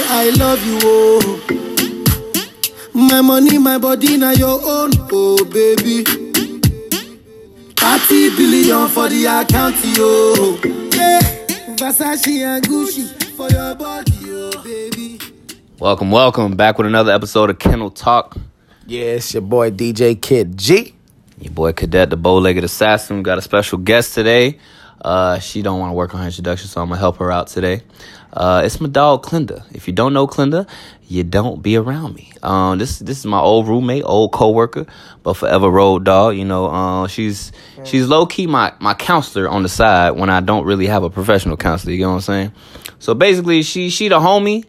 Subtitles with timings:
[0.00, 1.40] say I love you, oh.
[2.94, 6.04] My money, my body, now your own, oh baby.
[7.76, 10.58] 30 billion for the account, yo.
[10.96, 11.20] Yeah,
[11.76, 13.06] Versace and Gucci
[13.36, 15.18] for your body, oh baby.
[15.78, 18.36] Welcome, welcome back with another episode of Kennel Talk.
[18.86, 20.94] Yeah, it's your boy DJ Kid G.
[21.38, 23.18] Your boy Cadet, the bow-legged assassin.
[23.18, 24.58] We got a special guest today.
[25.00, 27.46] Uh, she don't want to work on her introduction, so I'm gonna help her out
[27.46, 27.82] today.
[28.32, 29.64] Uh, it's my dog Clinda.
[29.72, 30.66] If you don't know Clinda,
[31.08, 32.32] you don't be around me.
[32.42, 34.86] Um, this this is my old roommate, old coworker,
[35.22, 36.36] but forever road dog.
[36.36, 37.50] You know, uh, she's
[37.84, 41.10] she's low key my my counselor on the side when I don't really have a
[41.10, 41.92] professional counselor.
[41.92, 42.52] You know what I'm saying?
[42.98, 44.64] So basically, she she the homie,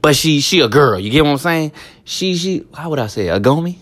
[0.00, 0.98] but she she a girl.
[0.98, 1.72] You get what I'm saying?
[2.04, 3.78] She she how would I say a gomi?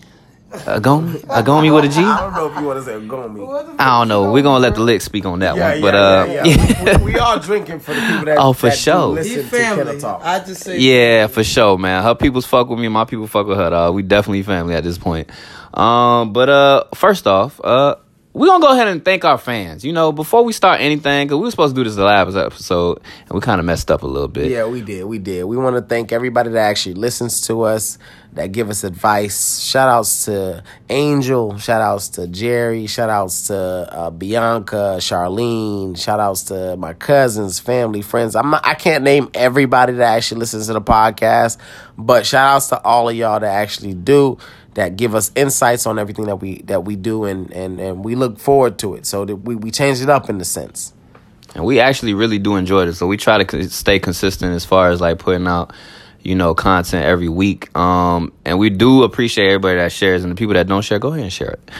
[0.53, 1.15] A gomi?
[1.29, 1.99] A gomi with a G?
[1.99, 3.75] I don't know if you want to say Gomi.
[3.79, 4.31] I don't know.
[4.31, 5.75] We're gonna let the licks speak on that Yeah, one.
[5.77, 6.97] yeah, But uh yeah, yeah.
[7.03, 9.07] we, we are drinking for the people that Oh, for that sure.
[9.07, 9.83] Listen You family.
[9.85, 10.21] Killer Talk.
[10.23, 12.03] I just say Yeah, for sure, man.
[12.03, 13.95] Her people's fuck with me, my people fuck with her, dog.
[13.95, 15.29] We definitely family at this point.
[15.73, 17.95] Um, but uh, first off, uh,
[18.33, 19.85] we're gonna go ahead and thank our fans.
[19.85, 22.35] You know, before we start anything, cause we were supposed to do this the last
[22.35, 24.49] episode, and we kind of messed up a little bit.
[24.49, 25.03] Yeah, we did.
[25.03, 25.43] We did.
[25.43, 27.99] We want to thank everybody that actually listens to us,
[28.33, 29.59] that give us advice.
[29.59, 31.59] Shout outs to Angel.
[31.59, 32.87] Shout outs to Jerry.
[32.87, 35.95] Shout outs to uh, Bianca, Charlene.
[35.95, 38.35] Shout outs to my cousins, family, friends.
[38.35, 41.59] I'm not, I can't name everybody that actually listens to the podcast,
[41.99, 44.39] but shout outs to all of y'all that actually do.
[44.75, 48.15] That give us insights on everything that we that we do and and, and we
[48.15, 49.05] look forward to it.
[49.05, 50.93] So that we, we changed it up in the sense.
[51.55, 52.97] and we actually really do enjoy this.
[52.97, 55.73] So we try to stay consistent as far as like putting out,
[56.23, 57.75] you know, content every week.
[57.77, 61.09] Um, and we do appreciate everybody that shares, and the people that don't share, go
[61.09, 61.71] ahead and share it.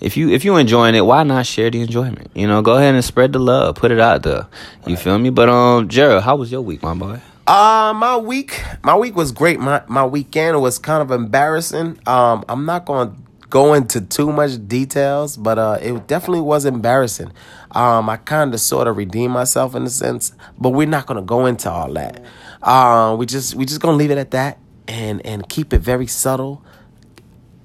[0.00, 2.30] If you if you're enjoying it, why not share the enjoyment?
[2.34, 4.46] You know, go ahead and spread the love, put it out there.
[4.86, 5.30] You feel me?
[5.30, 7.20] But um, Gerald, how was your week, my boy?
[7.48, 9.58] Uh my week my week was great.
[9.58, 11.98] My my weekend was kind of embarrassing.
[12.06, 13.16] Um I'm not going to
[13.48, 17.32] go into too much details, but uh it definitely was embarrassing.
[17.70, 21.16] Um I kind of sort of redeemed myself in a sense, but we're not going
[21.16, 22.22] to go into all that.
[22.62, 26.06] Um we just we just to leave it at that and and keep it very
[26.06, 26.62] subtle.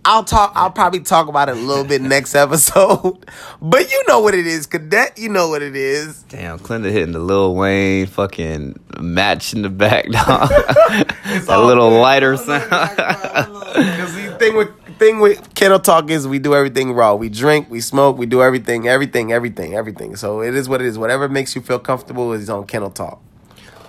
[0.06, 0.52] I'll talk.
[0.56, 3.26] I'll probably talk about it a little bit next episode,
[3.62, 5.18] but you know what it is, cadet.
[5.18, 6.24] You know what it is.
[6.24, 10.52] Damn, Clinda hitting the Lil Wayne fucking match in the back, dog.
[11.50, 12.02] all little good.
[12.02, 12.70] lighter sound.
[12.70, 14.70] Because the thing with
[15.00, 17.16] thing with Kennel Talk is we do everything raw.
[17.16, 20.16] We drink, we smoke, we do everything, everything, everything, everything.
[20.16, 20.98] So it is what it is.
[20.98, 23.22] Whatever makes you feel comfortable is on Kennel Talk.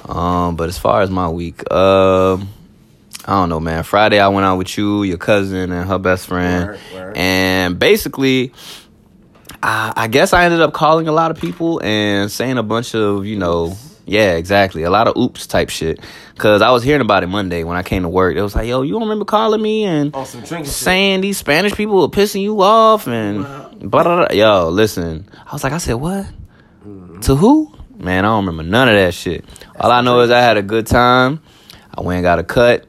[0.08, 2.48] Um, but as far as my week, um,
[3.26, 3.84] I don't know, man.
[3.84, 7.16] Friday I went out with you, your cousin, and her best friend, Word, word.
[7.16, 8.52] and basically,
[9.62, 12.94] I, I guess I ended up calling a lot of people and saying a bunch
[12.94, 16.00] of, you know, yeah, exactly, a lot of oops type shit.
[16.36, 18.36] Cause I was hearing about it Monday when I came to work.
[18.36, 20.66] It was like, yo, you don't remember calling me and some shit.
[20.66, 23.44] saying these Spanish people were pissing you off and
[23.90, 24.36] blah, blah, blah.
[24.36, 25.26] yo, listen.
[25.46, 26.26] I was like, I said, what?
[26.86, 27.20] Mm-hmm.
[27.20, 27.72] To who?
[27.96, 29.44] Man, I don't remember none of that shit.
[29.80, 31.40] All I know is I had a good time.
[31.96, 32.86] I went and got a cut,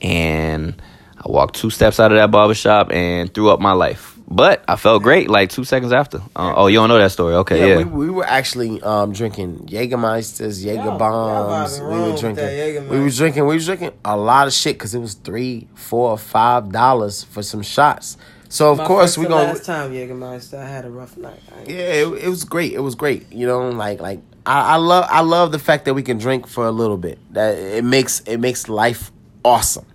[0.00, 0.80] and
[1.16, 4.14] I walked two steps out of that barber shop and threw up my life.
[4.30, 6.18] But I felt great like two seconds after.
[6.36, 7.34] Uh, oh, you don't know that story?
[7.36, 7.66] Okay, yeah.
[7.66, 11.80] Yeah, We, we were actually um, drinking Jägermeisters, Jaeger bombs.
[11.80, 12.88] We were drinking.
[12.90, 13.46] We were drinking.
[13.46, 17.42] We were drinking a lot of shit because it was three, four, five dollars for
[17.42, 18.18] some shots.
[18.50, 21.40] So of My course we to gonna last time Jägermeister, I had a rough night.
[21.66, 22.72] Yeah, it, it was great.
[22.72, 23.30] It was great.
[23.32, 26.46] You know, like like I, I love I love the fact that we can drink
[26.46, 27.18] for a little bit.
[27.32, 29.10] That it makes it makes life
[29.44, 29.86] awesome,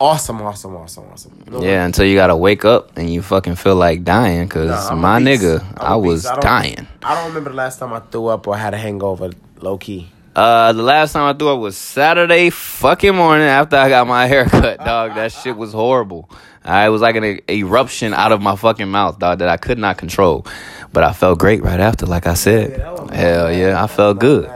[0.00, 1.42] awesome, awesome, awesome, awesome.
[1.46, 1.66] You know what?
[1.66, 5.18] Yeah, until you gotta wake up and you fucking feel like dying, cause Nah, my
[5.18, 5.42] beast.
[5.42, 6.86] nigga, I'm a I was I dying.
[7.02, 9.30] I don't remember the last time I threw up or had a hangover.
[9.60, 10.10] Low key.
[10.36, 14.26] Uh, the last time I threw up was Saturday fucking morning after I got my
[14.32, 15.14] hair cut, dog.
[15.14, 16.28] That shit was horrible.
[16.64, 19.56] Uh, it was like an e- eruption out of my fucking mouth, dog, that I
[19.58, 20.44] could not control.
[20.92, 22.80] But I felt great right after, like I said.
[23.12, 24.50] Hell yeah, I felt good.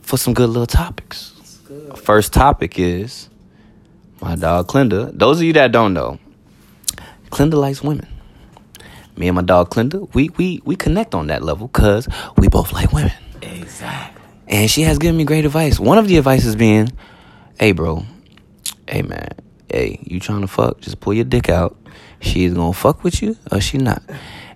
[0.02, 1.32] For some good little topics.
[1.68, 1.98] Good.
[1.98, 3.30] First topic is
[4.22, 5.12] my dog Clinda.
[5.14, 6.20] Those of you that don't know,
[7.30, 8.08] Clinda likes women.
[9.16, 12.08] Me and my dog Clinda, we we we connect on that level because
[12.38, 13.14] we both like women.
[13.42, 14.22] Exactly.
[14.48, 15.80] And she has given me great advice.
[15.80, 16.92] One of the advices being,
[17.60, 18.06] hey bro,
[18.88, 19.30] hey man,
[19.70, 21.78] hey, you trying to fuck, just pull your dick out.
[22.20, 24.04] She's gonna fuck with you or she not.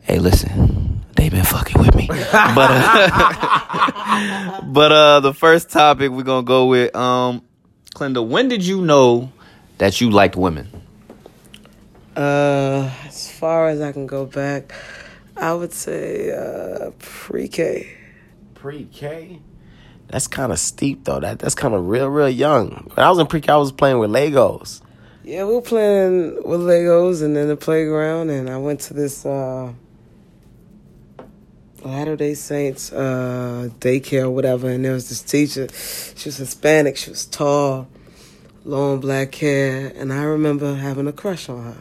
[0.06, 2.06] Hey, listen, they've been fucking with me.
[2.12, 7.42] but uh, but uh the first topic we're gonna go with, um,
[7.96, 9.32] Clinda, when did you know
[9.80, 10.68] that you liked women?
[12.16, 14.72] Uh, as far as I can go back,
[15.36, 17.90] I would say uh, pre-K.
[18.54, 19.40] pre-K.
[20.08, 21.20] That's kind of steep though.
[21.20, 22.92] That that's kind of real, real young.
[22.94, 24.82] When I was in pre-K, I was playing with Legos.
[25.24, 29.26] Yeah, we were playing with Legos and in the playground, and I went to this
[29.26, 29.74] uh,
[31.86, 35.68] Latter Day Saints uh, daycare or whatever, and there was this teacher.
[36.16, 36.98] She was Hispanic.
[36.98, 37.88] She was tall,
[38.64, 41.78] long black hair, and I remember having a crush on her.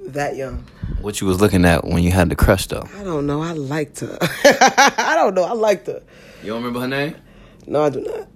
[0.00, 0.64] That young.
[1.02, 2.88] What you was looking at when you had the crush though?
[2.96, 3.42] I don't know.
[3.42, 4.16] I liked her.
[4.20, 5.44] I don't know.
[5.44, 6.02] I liked her.
[6.42, 7.14] You don't remember her name?
[7.66, 8.26] No, I do not.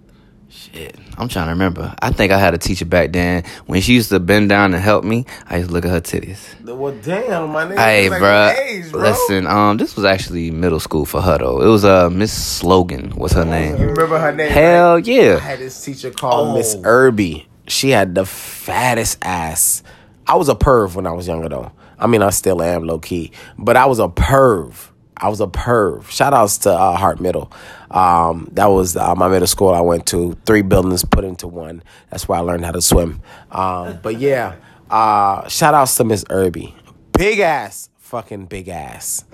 [0.55, 1.95] Shit, I'm trying to remember.
[2.03, 4.83] I think I had a teacher back then when she used to bend down and
[4.83, 5.25] help me.
[5.49, 6.39] I used to look at her titties.
[6.63, 7.77] Well, damn, my nigga.
[7.79, 8.57] Hey, Like bruh.
[8.59, 9.01] age, bro.
[9.01, 11.63] Listen, um, this was actually middle school for her though.
[11.63, 13.79] It was uh Miss Slogan was her name.
[13.79, 14.51] You remember her name?
[14.51, 15.07] Hell right?
[15.07, 15.37] yeah.
[15.37, 16.55] I had this teacher called Oh.
[16.59, 17.49] Miss Irby.
[17.67, 19.83] She had the fattest ass.
[20.27, 21.73] I was a perv when I was younger though.
[21.99, 24.91] I mean, I still am low key, but I was a perv.
[25.23, 26.11] I was a perv.
[26.11, 27.53] Shout outs to uh, Hart Middle.
[27.93, 30.37] Um, that was uh, my middle school I went to.
[30.47, 31.85] Three buildings put into one.
[32.11, 33.21] That's where I learned how to swim.
[33.53, 34.57] Um, but yeah,
[34.91, 36.75] uh, shout outs to Miss Irby.
[37.13, 39.25] Big ass, fucking big ass.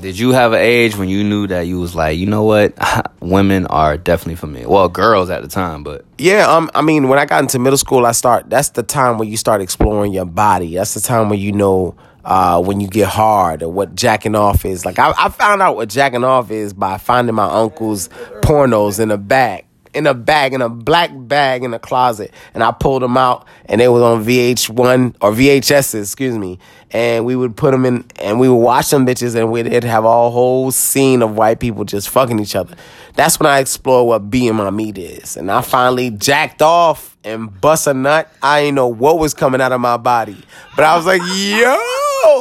[0.00, 2.74] Did you have an age when you knew that you was like, you know what,
[3.20, 4.66] women are definitely for me?
[4.66, 7.78] Well, girls at the time, but Yeah, um, I mean, when I got into middle
[7.78, 8.50] school, I start.
[8.50, 10.74] That's the time when you start exploring your body.
[10.76, 14.64] That's the time when you know uh, when you get hard or what jacking off
[14.64, 14.84] is.
[14.84, 18.08] Like I, I found out what jacking off is by finding my uncle's
[18.42, 22.62] pornos in a bag, in a bag, in a black bag in the closet, and
[22.62, 26.58] I pulled them out, and they was on VH1 or VHS, excuse me,
[26.90, 30.04] and we would put them in, and we would watch them bitches, and we'd have
[30.04, 32.74] a whole scene of white people just fucking each other.
[33.14, 37.60] That's when I explored what being my meat is, and I finally jacked off and
[37.60, 38.30] bust a nut.
[38.42, 40.36] I didn't know what was coming out of my body,
[40.74, 41.93] but I was like, "Yo,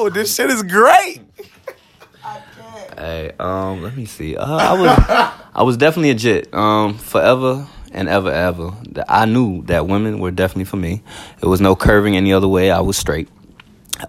[0.10, 1.22] this shit is great."
[2.98, 4.36] hey, um, let me see.
[4.36, 6.54] Uh, I was, I was definitely a jit.
[6.54, 8.72] Um, forever and ever, ever.
[8.92, 11.04] That I knew that women were definitely for me.
[11.42, 12.72] It was no curving any other way.
[12.72, 13.30] I was straight.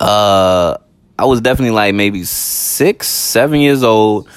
[0.01, 0.77] Uh,
[1.19, 4.29] I was definitely like maybe six, seven years old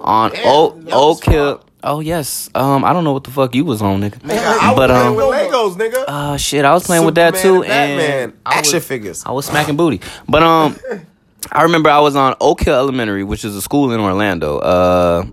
[0.00, 1.64] on Damn, Oak young Oak Hill.
[1.84, 2.48] Oh yes.
[2.54, 4.18] Um, I don't know what the fuck you was on, nigga.
[4.30, 6.04] I was but playing um, with Legos, nigga.
[6.06, 8.32] uh, shit, I was playing with that too, and Batman.
[8.46, 9.24] I Action was- figures.
[9.26, 10.76] I was smacking booty, but um,
[11.52, 14.58] I remember I was on Oak Hill Elementary, which is a school in Orlando.
[14.58, 15.26] Uh,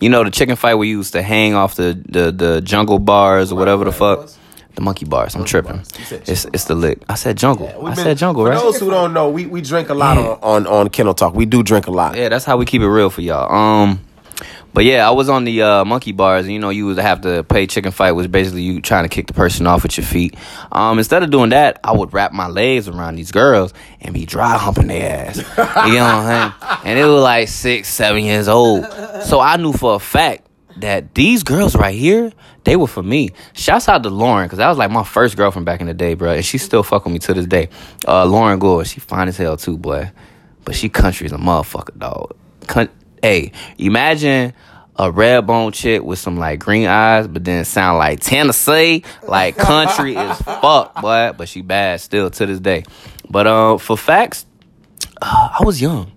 [0.00, 3.52] you know the chicken fight we used to hang off the the, the jungle bars
[3.52, 4.28] or whatever the fuck.
[4.74, 5.34] The monkey bars.
[5.36, 5.76] I'm tripping.
[5.76, 6.12] bars.
[6.26, 7.02] It's it's the lick.
[7.08, 7.68] I said jungle.
[7.68, 8.58] I been- said jungle, For right?
[8.58, 10.30] those who don't know, we, we drink a lot Yeah.
[10.42, 11.34] on, on on Kennel Talk.
[11.34, 12.16] We do drink a lot.
[12.16, 13.52] Yeah, that's how we keep it real for y'all.
[13.54, 14.00] Um,
[14.74, 17.20] but yeah, I was on the uh, monkey bars, and you know, you would have
[17.22, 20.06] to play chicken fight, which basically you trying to kick the person off with your
[20.06, 20.36] feet.
[20.70, 24.24] Um, instead of doing that, I would wrap my legs around these girls and be
[24.24, 25.36] dry humping their ass.
[25.36, 26.80] you know what I'm saying?
[26.84, 28.84] And they were like six, seven years old,
[29.24, 30.48] so I knew for a fact
[30.78, 32.32] that these girls right here,
[32.64, 33.30] they were for me.
[33.52, 36.14] Shouts out to Lauren, because that was like my first girlfriend back in the day,
[36.14, 36.32] bro.
[36.32, 37.68] And she still fuck with me to this day.
[38.06, 40.10] Uh, Lauren Gore, she fine as hell too, boy.
[40.64, 42.36] But she country as a motherfucker, dog.
[43.22, 44.52] Hey, imagine
[44.96, 49.04] a red bone chick with some like green eyes, but then sound like Tennessee.
[49.22, 51.32] Like country is fuck, boy.
[51.36, 52.84] But she bad still to this day.
[53.30, 54.44] But um, for facts,
[55.20, 56.12] uh, I was young.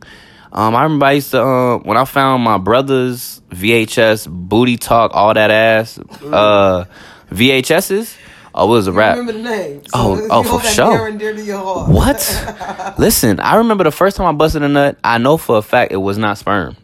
[0.52, 5.12] Um, I remember I used to um, when I found my brother's VHS booty talk,
[5.14, 6.86] all that ass, uh,
[7.30, 8.18] VHSs.
[8.58, 9.18] Oh, it was a rap.
[9.18, 9.82] Remember the name.
[9.94, 10.92] Oh, oh, for sure.
[10.92, 11.90] near and dear to your heart.
[11.90, 12.96] What?
[12.98, 14.98] Listen, I remember the first time I busted a nut.
[15.04, 16.78] I know for a fact it was not sperm.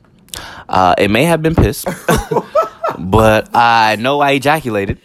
[0.67, 1.85] Uh, it may have been piss,
[2.99, 4.99] but I know I ejaculated.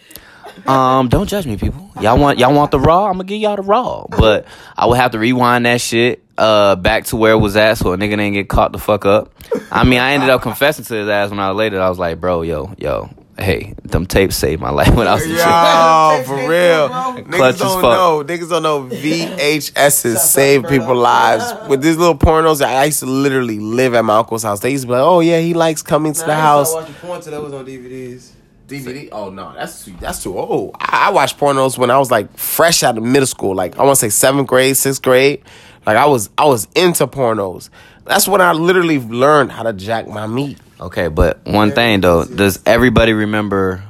[0.66, 1.90] Um, don't judge me, people.
[2.00, 3.06] Y'all want y'all want the raw?
[3.06, 6.76] I'm gonna give y'all the raw, but I would have to rewind that shit uh
[6.76, 9.32] back to where it was at, so a nigga didn't get caught the fuck up.
[9.70, 11.80] I mean, I ended up confessing to his ass when I was later.
[11.80, 15.24] I was like, bro, yo, yo, hey, them tapes saved my life when I was
[15.24, 15.36] a chick.
[15.38, 16.88] Yo, for real.
[17.36, 18.24] Clutch Niggas don't know.
[18.24, 21.68] Niggas don't know VHSs save people's lives.
[21.68, 24.60] With these little pornos, I used to literally live at my uncle's house.
[24.60, 26.72] They used to be like, oh yeah, he likes coming to the house.
[26.72, 28.30] watching porn till that was on DVDs.
[28.68, 29.08] DVD?
[29.12, 30.74] Oh no, that's too, that's too old.
[30.80, 33.84] I, I watched pornos when I was like fresh out of middle school, like I
[33.84, 35.42] want to say seventh grade, sixth grade.
[35.86, 37.70] Like I was I was into pornos.
[38.04, 40.58] That's when I literally learned how to jack my meat.
[40.80, 43.82] Okay, but one thing though, does everybody remember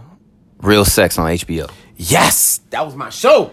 [0.59, 1.71] Real Sex on HBO?
[1.97, 3.53] Yes, that was my show.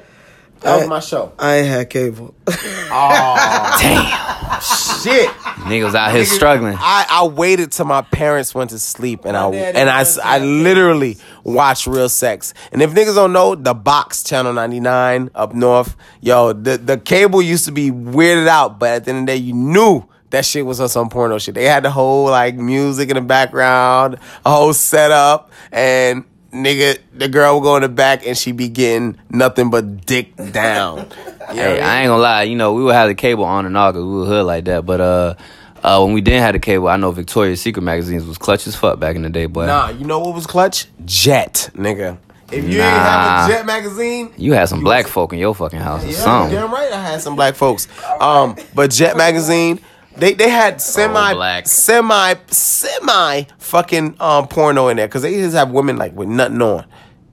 [0.62, 1.34] That was my show.
[1.38, 2.34] I ain't had cable.
[2.48, 5.28] Oh Damn, Shit.
[5.68, 6.76] niggas out here struggling.
[6.80, 10.04] I, I waited till my parents went to sleep and I My dad and I,
[10.06, 10.46] didn't I that.
[10.46, 12.54] literally watched Real Sex.
[12.72, 17.42] And if niggas don't know, the box channel 99 up north, yo, the, the cable
[17.42, 20.46] used to be weirded out, but at the end of the day, you knew that
[20.46, 21.54] shit was on some porno shit.
[21.56, 27.28] They had the whole like music in the background, a whole setup, and nigga, the
[27.30, 31.08] girl would go in the back and she be getting nothing but dick down.
[31.50, 32.44] You Hey, I ain't gonna lie.
[32.44, 34.64] You know, we would have the cable on and off because we were hood like
[34.66, 34.86] that.
[34.86, 35.36] But uh,
[35.84, 38.78] uh, when we didn't have the cable, I know Victoria's Secret magazines was clutch as
[38.78, 39.66] fuck back in the day, boy.
[39.66, 40.88] Nah, you know what was clutch?
[41.04, 42.18] Jet, nigga.
[42.50, 45.80] If you ain't have a Jet magazine, You had some black folk in your fucking
[45.80, 46.56] house or yeah, something.
[46.56, 46.92] damn right.
[46.94, 47.90] I had some black folks.
[48.22, 49.82] Um, but Jet magazine,
[50.18, 51.68] they they had semi black.
[51.68, 56.62] semi semi fucking um porno in there because they just have women like with nothing
[56.62, 56.86] on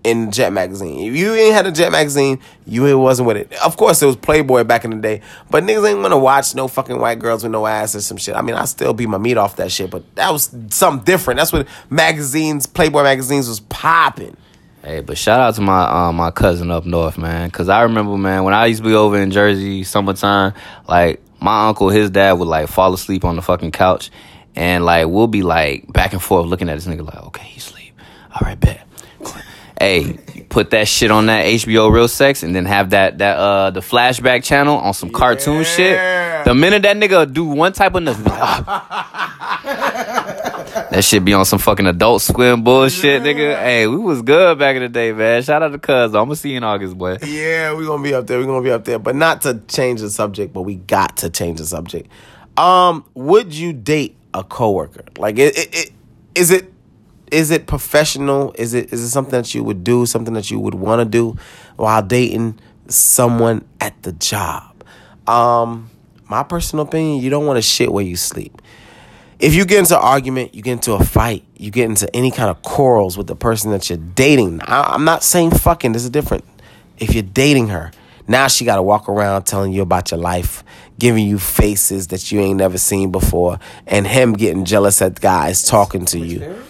[0.04, 1.10] in Jet magazine.
[1.10, 3.52] If you ain't had a Jet magazine, you wasn't with it.
[3.62, 5.20] Of course, it was Playboy back in the day,
[5.50, 8.34] but niggas ain't gonna watch no fucking white girls with no ass or some shit.
[8.34, 11.38] I mean, I still beat my meat off that shit, but that was something different.
[11.38, 14.37] That's what magazines, Playboy magazines, was popping.
[14.82, 17.50] Hey, but shout out to my uh, my cousin up north, man.
[17.50, 20.54] Cause I remember, man, when I used to be over in Jersey summertime,
[20.88, 24.11] like my uncle, his dad would like fall asleep on the fucking couch,
[24.54, 27.66] and like we'll be like back and forth looking at this nigga like, okay, he's
[27.66, 27.94] asleep.
[28.32, 28.87] All right, bet.
[29.78, 30.18] hey,
[30.49, 33.80] put that shit on that HBO Real Sex, and then have that that uh the
[33.80, 35.97] flashback channel on some cartoon shit.
[36.44, 39.06] The minute that nigga do one type of nothing, like, ah.
[40.90, 43.56] That shit be on some fucking adult swim bullshit, nigga.
[43.56, 45.40] Hey, we was good back in the day, man.
[45.40, 46.06] Shout out to Cuz.
[46.06, 47.16] I'm gonna see you in August, boy.
[47.23, 48.40] Yeah, we're gonna be up there.
[48.40, 48.99] We're gonna be up there.
[48.99, 52.11] But not to change the subject, but we got to change the subject.
[52.56, 55.04] Um, would you date a coworker?
[55.16, 55.92] Like it, it, it
[56.35, 56.73] is it
[57.30, 58.52] is it professional?
[58.59, 61.04] Is it is it something that you would do, something that you would want to
[61.04, 61.37] do
[61.76, 64.82] while dating someone at the job?
[65.28, 65.88] Um,
[66.28, 68.61] my personal opinion, you don't want to shit where you sleep
[69.40, 72.30] if you get into an argument, you get into a fight, you get into any
[72.30, 74.61] kind of quarrels with the person that you're dating.
[74.62, 76.44] I, I'm not saying fucking, this is different.
[76.99, 77.90] If you're dating her,
[78.28, 80.62] now she got to walk around telling you about your life,
[80.99, 85.62] giving you faces that you ain't never seen before, and him getting jealous at guys
[85.62, 86.62] talking to you.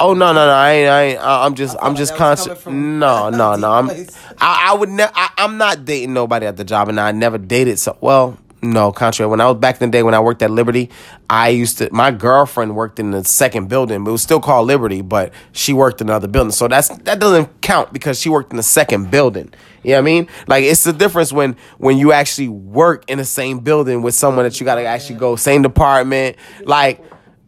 [0.00, 0.50] Oh no no no!
[0.50, 0.88] I ain't.
[0.88, 1.76] I ain't I'm just.
[1.80, 2.66] I'm just conscious.
[2.66, 3.72] No no no.
[3.72, 3.90] I'm.
[4.38, 5.12] I, I would never.
[5.16, 7.78] I'm not dating nobody at the job, and I never dated.
[7.78, 8.92] So well, no.
[8.92, 9.28] Contrary.
[9.28, 10.88] When I was back in the day when I worked at Liberty,
[11.28, 11.92] I used to.
[11.92, 15.72] My girlfriend worked in the second building, but it was still called Liberty, but she
[15.72, 16.52] worked in another building.
[16.52, 19.52] So that's that doesn't count because she worked in the second building.
[19.82, 20.28] You know what I mean?
[20.46, 24.44] Like it's the difference when when you actually work in the same building with someone
[24.44, 26.36] that you got to actually go same department.
[26.64, 27.04] Like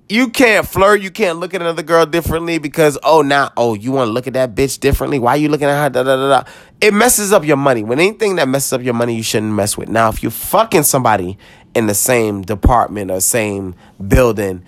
[0.09, 1.01] you can't flirt.
[1.01, 4.27] You can't look at another girl differently because oh now oh you want to look
[4.27, 5.19] at that bitch differently.
[5.19, 5.91] Why are you looking at her?
[5.91, 6.51] Da, da, da, da.
[6.81, 7.83] It messes up your money.
[7.83, 9.89] When anything that messes up your money, you shouldn't mess with.
[9.89, 11.39] Now if you're fucking somebody
[11.75, 13.75] in the same department or same
[14.07, 14.65] building,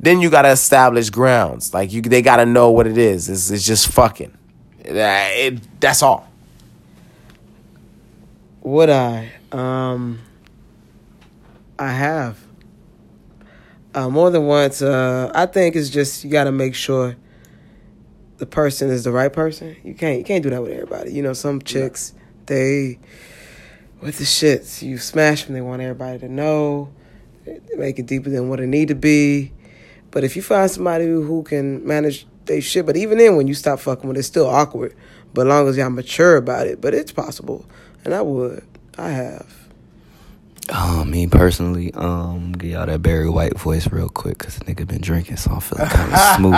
[0.00, 1.72] then you gotta establish grounds.
[1.72, 3.28] Like you, they gotta know what it is.
[3.28, 4.36] It's, it's just fucking.
[4.84, 6.28] Uh, It, that's all.
[8.62, 9.30] Would I?
[9.52, 10.20] Um,
[11.78, 12.38] I have.
[13.94, 14.82] Uh, more than once.
[14.82, 17.16] Uh, I think it's just you got to make sure
[18.38, 19.76] the person is the right person.
[19.84, 21.12] You can't you can't do that with everybody.
[21.12, 22.14] You know, some chicks
[22.46, 22.98] they
[24.00, 24.82] with the shits.
[24.82, 25.54] You smash them.
[25.54, 26.92] They want everybody to know.
[27.44, 29.52] They make it deeper than what it need to be.
[30.10, 33.54] But if you find somebody who, can manage they shit, but even then when you
[33.54, 34.94] stop fucking with it, it's still awkward.
[35.32, 37.64] But as long as y'all mature about it, but it's possible.
[38.04, 38.66] And I would.
[38.98, 39.59] I have.
[40.68, 44.86] Uh, me personally, um, give y'all that Barry White voice real quick because the nigga
[44.86, 46.54] been drinking, so I'm feeling kind of smooth.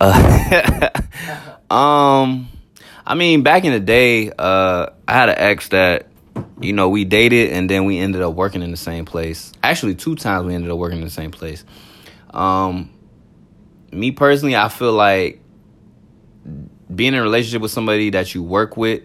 [0.00, 0.90] Uh,
[1.74, 2.48] um,
[3.06, 6.06] I mean, back in the day, uh, I had an ex that,
[6.60, 9.52] you know, we dated and then we ended up working in the same place.
[9.62, 11.64] Actually, two times we ended up working in the same place.
[12.30, 12.90] Um,
[13.92, 15.40] me personally, I feel like
[16.94, 19.02] being in a relationship with somebody that you work with,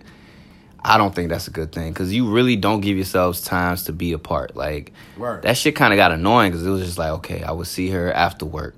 [0.90, 3.94] I don't think that's a good thing because you really don't give yourselves times to
[3.94, 4.56] be apart.
[4.56, 5.42] Like Word.
[5.42, 7.90] that shit kind of got annoying because it was just like, okay, I would see
[7.90, 8.74] her after work,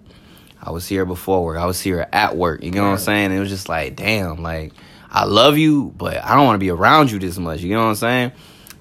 [0.59, 2.63] I would see her before work, I would see her at work.
[2.63, 3.31] You know what I'm saying?
[3.31, 4.73] It was just like, damn, like
[5.11, 7.61] I love you, but I don't want to be around you this much.
[7.61, 8.31] You know what I'm saying?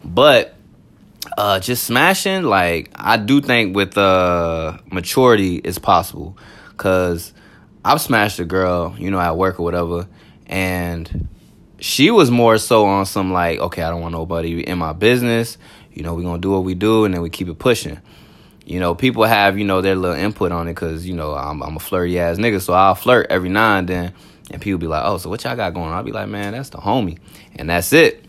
[0.03, 0.55] But
[1.37, 6.39] uh just smashing like i do think with uh maturity it's possible
[6.71, 7.35] because
[7.85, 10.09] i've smashed a girl you know at work or whatever
[10.47, 11.29] and
[11.81, 15.59] she was more so on some like okay i don't want nobody in my business.
[15.93, 18.01] You know we're gonna do what we do and then we keep it pushing.
[18.65, 21.63] You know people have you know their little input on it because you know I'm,
[21.63, 24.13] I'm a flirty ass nigga so i'll flirt every now and then
[24.51, 25.95] and people be like oh so what y'all got going on?
[25.95, 27.19] I'll be like man that's the homie
[27.57, 28.25] and that's it.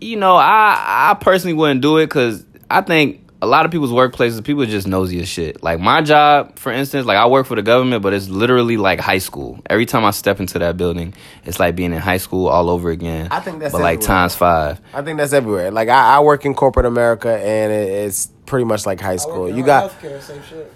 [0.00, 3.90] You know, I I personally wouldn't do it because I think a lot of people's
[3.90, 5.62] workplaces, people are just nosy as shit.
[5.62, 9.00] Like my job, for instance, like I work for the government, but it's literally like
[9.00, 9.60] high school.
[9.68, 12.90] Every time I step into that building, it's like being in high school all over
[12.90, 13.28] again.
[13.30, 14.80] I think that's but like times five.
[14.92, 15.70] I think that's everywhere.
[15.70, 19.48] Like I, I work in corporate America, and it, it's pretty much like high school.
[19.48, 19.94] You got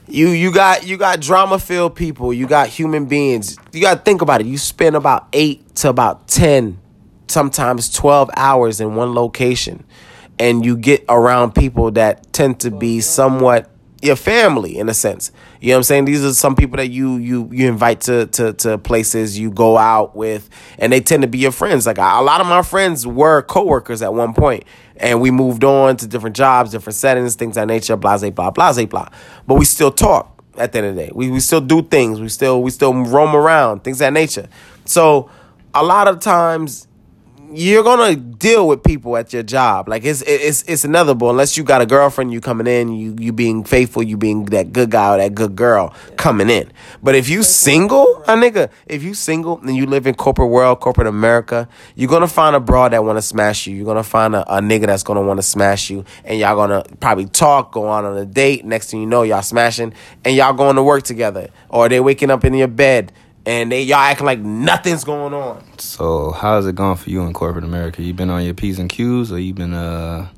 [0.07, 2.33] you you got you got drama filled people.
[2.33, 3.59] You got human beings.
[3.73, 4.47] You got to think about it.
[4.47, 6.79] You spend about eight to about ten,
[7.29, 9.85] sometimes twelve hours in one location,
[10.39, 13.71] and you get around people that tend to be somewhat
[14.05, 15.33] your family in a sense.
[15.61, 16.05] You know what I'm saying?
[16.05, 19.79] These are some people that you you you invite to to to places you go
[19.79, 21.87] out with, and they tend to be your friends.
[21.87, 24.65] Like a lot of my friends were coworkers at one point,
[24.97, 27.97] and we moved on to different jobs, different settings, things that nature.
[27.97, 29.09] Blah blah blah blah blah.
[29.47, 31.11] But we still talk at the end of the day.
[31.15, 32.21] We we still do things.
[32.21, 34.49] We still we still roam around, things that nature.
[34.85, 35.31] So
[35.73, 36.89] a lot of times
[37.57, 39.89] you're gonna deal with people at your job.
[39.89, 42.33] Like it's it's it's inevitable unless you got a girlfriend.
[42.33, 45.57] You coming in, you you being faithful, you being that good guy or that good
[45.57, 46.71] girl coming in.
[47.03, 50.81] But if you single, a nigga, if you single and you live in corporate world,
[50.81, 53.77] corporate America, you're gonna find a broad that want to smash you.
[53.77, 56.85] You're gonna find a, a nigga that's gonna want to smash you, and y'all gonna
[57.01, 58.65] probably talk, go on on a date.
[58.65, 59.95] Next thing you know, y'all smashing,
[60.25, 63.13] and y'all going to work together, or they waking up in your bed.
[63.47, 65.63] And they y'all acting like nothing's going on.
[65.79, 68.03] So how's it going for you in corporate America?
[68.03, 70.29] You been on your P's and Q's or you been uh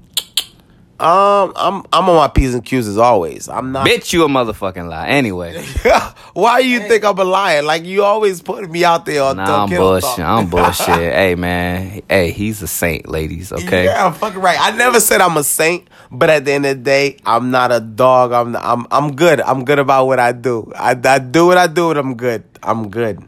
[0.98, 3.50] Um, I'm I'm on my P's and Q's as always.
[3.50, 3.86] I'm not.
[3.86, 5.08] bitch you a motherfucking lie.
[5.08, 5.62] Anyway.
[6.32, 7.62] Why do you think I'm a liar?
[7.62, 10.24] Like you always putting me out there on Nah, I'm Kiddo bullshit.
[10.24, 11.12] I'm bullshit.
[11.12, 12.00] hey man.
[12.08, 13.84] Hey, he's a saint, ladies, okay?
[13.84, 14.58] Yeah, I'm fucking right.
[14.58, 17.72] I never said I'm a saint, but at the end of the day, I'm not
[17.72, 18.32] a dog.
[18.32, 19.42] I'm I'm I'm good.
[19.42, 20.72] I'm good about what I do.
[20.74, 22.44] I, I do what I do, and I'm good.
[22.62, 23.22] I'm good.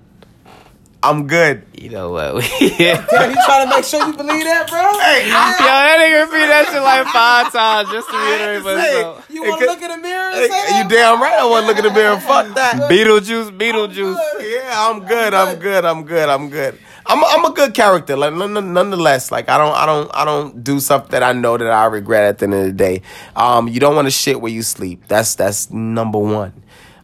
[1.01, 1.63] I'm good.
[1.79, 2.43] You know what?
[2.61, 3.07] you yeah.
[3.07, 4.81] trying to make sure you believe that, bro?
[4.99, 8.75] Hey, I, Yo, that nigga repeat that shit like five times just to reiterate say,
[8.77, 9.27] myself.
[9.31, 10.83] You It want to look in the mirror and hey, say that?
[10.83, 11.39] you damn right.
[11.39, 12.19] I want to look in the mirror.
[12.19, 12.91] Fuck that.
[12.91, 14.19] Beetlejuice, Beetlejuice.
[14.41, 15.35] Yeah, I'm good.
[15.35, 15.85] I'm good.
[15.85, 16.29] I'm good.
[16.29, 16.79] I'm good.
[17.07, 18.17] I'm a, I'm a good character.
[18.17, 21.33] Like none- none- nonetheless, like I don't I don't I don't do stuff that I
[21.33, 23.03] know that I regret at the end of the day.
[23.37, 25.05] Um, you don't want to shit where you sleep.
[25.07, 26.53] That's that's number one.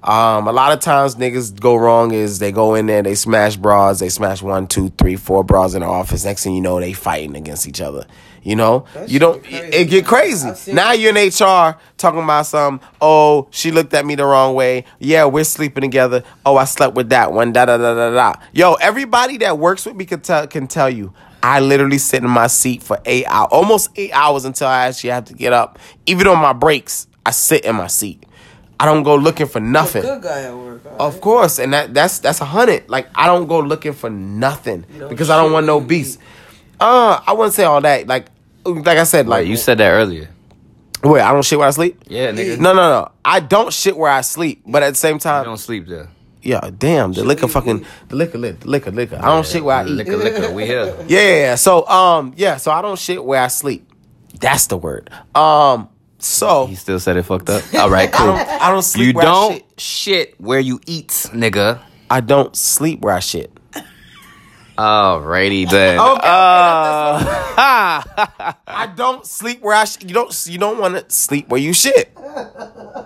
[0.05, 3.57] Um, a lot of times niggas go wrong is they go in there, they smash
[3.57, 6.25] bras, they smash one, two, three, four bras in the office.
[6.27, 8.07] Next thing you know, they fighting against each other.
[8.43, 9.43] You know, That you don't.
[9.43, 10.73] crazy, it get crazy.
[10.75, 12.79] Now you're in HR talking about some.
[13.01, 14.85] Oh, she looked at me the wrong way.
[14.99, 16.23] Yeah, we're sleeping together.
[16.45, 17.53] Oh, I slept with that one.
[17.55, 18.35] Da da da da da.
[18.53, 21.15] Yo, everybody that works with me can tell can tell you.
[21.43, 25.11] I literally sit in my seat for eight hours, almost eight hours until I actually
[25.11, 25.79] have to get up.
[26.05, 28.25] Even on my breaks, I sit in my seat.
[28.81, 30.03] I don't go looking for nothing.
[30.03, 30.83] Good guy at work.
[30.99, 32.89] all Of course, and that that's that's a hundred.
[32.89, 35.89] Like I don't go looking for nothing don't because I don't want no when you
[35.89, 36.19] beast.
[36.81, 38.07] Uh, I wouldn't say all that.
[38.07, 38.27] Like,
[38.67, 40.29] like I said, like Like you said that earlier.
[41.05, 42.03] Wait, I don't shit where I sleep.
[42.09, 42.59] Yeah, nigga.
[42.59, 43.13] No, no, no.
[43.25, 46.09] I don't shit where I sleep, but at the same time, You don't sleep there.
[46.43, 49.17] yeah, damn, the liquor, fucking, the liquor, lit, the liquor, liquor.
[49.23, 49.91] I don't shit where I eat.
[49.91, 50.51] Liquor, liquor.
[50.53, 50.87] We here.
[51.09, 51.55] Yeah, yeah, yeah.
[51.57, 53.87] So, um, yeah, so I don't shit where I sleep.
[54.41, 55.11] That's the word.
[55.35, 55.89] Um,
[56.25, 57.63] so He still said it fucked up.
[57.79, 58.27] All right, I cool.
[58.29, 59.81] don't, I don't sleep You where I don't shit.
[59.81, 61.81] shit where you eat, nigga.
[62.11, 63.51] I don't sleep where I shit.
[64.77, 66.01] Alrighty then.
[66.01, 67.23] Okay, okay, Uh,
[68.67, 69.85] I don't sleep where I.
[69.85, 70.47] Sh- you don't.
[70.49, 72.11] You don't want to sleep where you shit.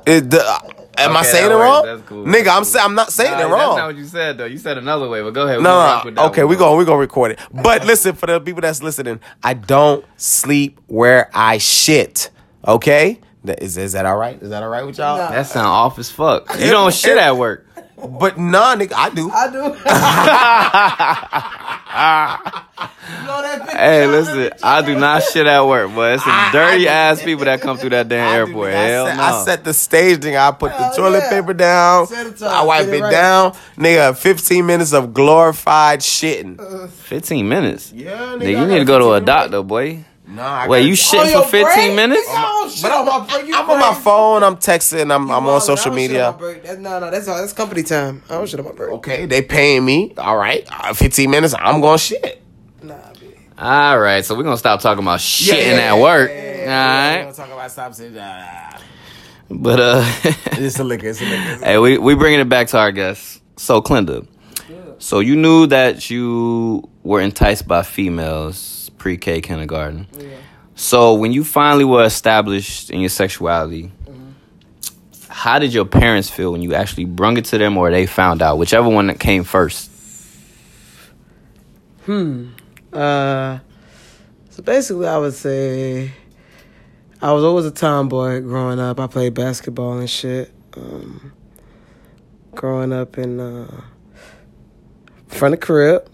[0.07, 2.24] It, the, am I saying it wrong, That's cool.
[2.24, 2.57] nigga?
[2.57, 3.59] I'm saying I'm not saying Nah, it wrong.
[3.59, 4.46] That's not what you said though.
[4.46, 5.61] You said another way, but go ahead.
[5.62, 7.38] No, no, okay, we going we gonna record it.
[7.52, 12.31] But listen, for the people that's listening, I don't sleep where I shit.
[12.68, 14.40] Okay, That- is is that all right?
[14.42, 15.16] Is that all right with y'all?
[15.16, 15.31] Nah.
[15.31, 16.54] That sound off as fuck.
[16.61, 17.64] You don't shit at work.
[17.96, 19.31] But nah, nigga, I do.
[19.33, 19.59] I do.
[23.18, 23.66] you know?
[23.72, 27.22] Hey, listen, I do not shit at work, but it's some I- dirty I- ass
[27.22, 28.68] people that come through that damn I airport.
[28.68, 29.22] I Hell set, no.
[29.22, 30.48] I set the stage, nigga.
[30.48, 31.31] I put the toilet yeah.
[31.31, 32.07] paper down.
[32.07, 33.11] Set it up, I wipe it it right.
[33.11, 34.16] down, nigga.
[34.16, 36.88] Fifteen minutes of glorified shitting.
[36.90, 37.92] 15 minutes.
[37.92, 40.04] Yeah, Nigga, you need to go to a doctor, boy.
[40.31, 41.95] Nah, I Wait, you shit for 15 break?
[41.97, 42.29] minutes?
[42.29, 43.55] Nigga, I don't shit But on I'm, my break.
[43.55, 44.43] I'm on my phone.
[44.43, 45.11] I'm texting.
[45.14, 46.27] I'm, I'm on social I don't shit media.
[46.27, 46.62] on my break.
[46.64, 48.23] That's, no, no, that's that's company time.
[48.29, 48.91] I don't shit on my break.
[48.93, 50.12] Okay, they paying me.
[50.19, 51.55] All right, uh, 15 minutes.
[51.59, 52.43] I'm going to shit.
[52.83, 53.29] Nah, B.
[53.57, 56.31] All right, so we're going to stop talking about shitting yeah, at work.
[56.31, 57.35] yeah, All right.
[57.35, 58.83] talk about stop saying that.
[59.51, 60.05] But, uh,
[60.53, 61.07] It's a liquor.
[61.09, 61.64] It's a liquor.
[61.64, 63.41] hey, we, we bringing it back to our guests.
[63.57, 64.27] So, Clinda,
[64.99, 70.06] so you knew that you were enticed by females pre K kindergarten.
[70.74, 73.90] So, when you finally were established in your sexuality,
[75.28, 78.42] how did your parents feel when you actually brung it to them or they found
[78.42, 78.58] out?
[78.58, 79.90] Whichever one that came first.
[82.92, 83.58] Uh,
[84.50, 86.12] so basically, I would say
[87.20, 88.98] I was always a tomboy growing up.
[88.98, 90.52] I played basketball and shit.
[90.76, 91.32] Um,
[92.54, 93.82] growing up in uh,
[95.28, 96.08] from the crib,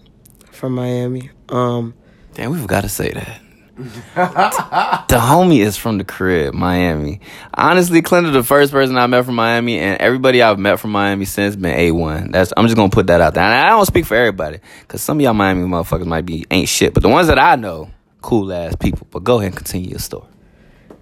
[0.51, 1.31] from Miami.
[1.49, 1.93] Um,
[2.35, 3.41] Damn, we forgot to say that.
[3.77, 7.21] the homie is from the crib, Miami.
[7.53, 11.23] Honestly, Clinda, the first person I met from Miami, and everybody I've met from Miami
[11.23, 12.31] since been a one.
[12.31, 13.43] That's I'm just gonna put that out there.
[13.43, 16.67] And I don't speak for everybody, cause some of y'all Miami motherfuckers might be ain't
[16.67, 17.89] shit, but the ones that I know,
[18.21, 19.07] cool ass people.
[19.11, 20.27] But go ahead and continue your story.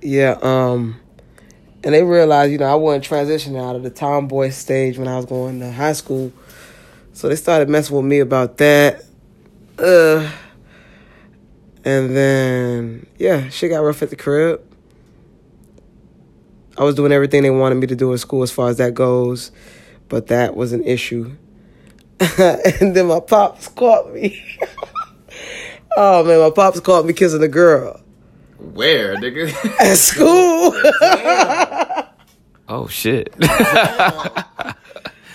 [0.02, 1.00] Yeah, um,
[1.84, 5.18] and they realized, you know, I wasn't transitioning out of the tomboy stage when I
[5.18, 6.32] was going to high school.
[7.14, 9.04] So they started messing with me about that.
[9.78, 10.32] Uh,
[11.86, 14.62] and then, yeah, shit got rough at the crib.
[16.78, 18.94] I was doing everything they wanted me to do in school as far as that
[18.94, 19.52] goes,
[20.10, 21.36] but that was an issue.
[22.40, 24.42] and then my pops caught me.
[25.98, 28.02] oh man, my pops caught me kissing a girl
[28.58, 29.54] Where, nigga?
[29.80, 30.74] at school.
[32.70, 33.34] oh shit.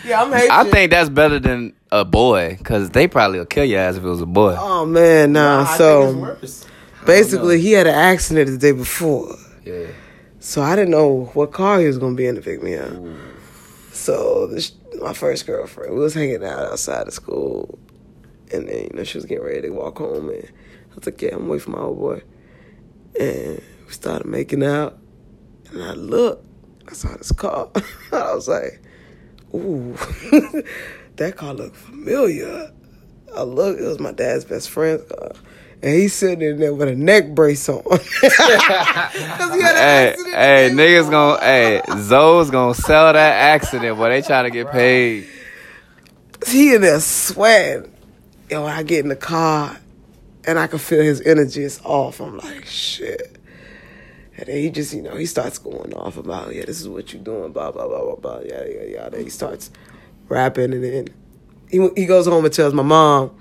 [0.09, 0.51] Yeah, I'm hating.
[0.51, 4.05] I think that's better than a boy, cause they probably will kill your ass if
[4.05, 4.57] it was a boy.
[4.59, 5.64] Oh man, nah.
[5.77, 6.37] so
[7.07, 9.87] basically, he had an accident the day before, Yeah.
[10.40, 12.92] so I didn't know what car he was gonna be in to pick me up.
[13.92, 17.79] So this, my first girlfriend, we was hanging out outside of school,
[18.53, 21.21] and then you know she was getting ready to walk home, and I was like,
[21.21, 22.23] "Yeah, I'm waiting for my old boy,"
[23.18, 24.99] and we started making out,
[25.73, 26.47] and I looked,
[26.88, 27.71] I saw this car,
[28.12, 28.81] I was like,
[29.54, 29.94] "Ooh,
[31.16, 32.70] that car looked familiar."
[33.37, 35.32] I looked, it was my dad's best friend's car.
[35.82, 37.82] And he's sitting in there with a neck brace on.
[37.82, 38.28] 'Cause he
[39.62, 44.08] had an Hey, hey, niggas gonna, hey, Zoe's gonna sell that accident, boy.
[44.08, 45.26] They trying to get paid.
[46.46, 47.92] he in there sweating.
[48.50, 49.76] And when I get in the car
[50.44, 53.38] and I can feel his energy is off, I'm like, shit.
[54.38, 57.22] And he just, you know, he starts going off about, yeah, this is what you're
[57.22, 59.18] doing, blah, blah, blah, blah, blah, yada, yada, yada.
[59.18, 59.70] He starts
[60.29, 61.09] rapping and then
[61.70, 63.37] he, he goes home and tells my mom.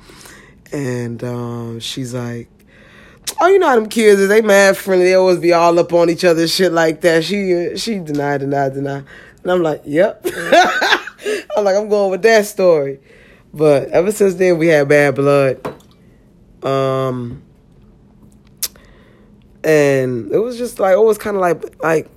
[0.72, 2.50] And um, she's like,
[3.40, 5.06] oh, you know how them kids is, they mad friendly.
[5.06, 7.24] They always be all up on each other, shit like that.
[7.24, 9.06] She she denied, denied, denied.
[9.44, 10.26] And I'm like, yep.
[11.56, 13.00] I'm like, I'm going with that story.
[13.54, 15.76] But ever since then, we had bad blood.
[16.64, 17.44] Um,
[19.68, 22.10] and it was just like it was kind of like like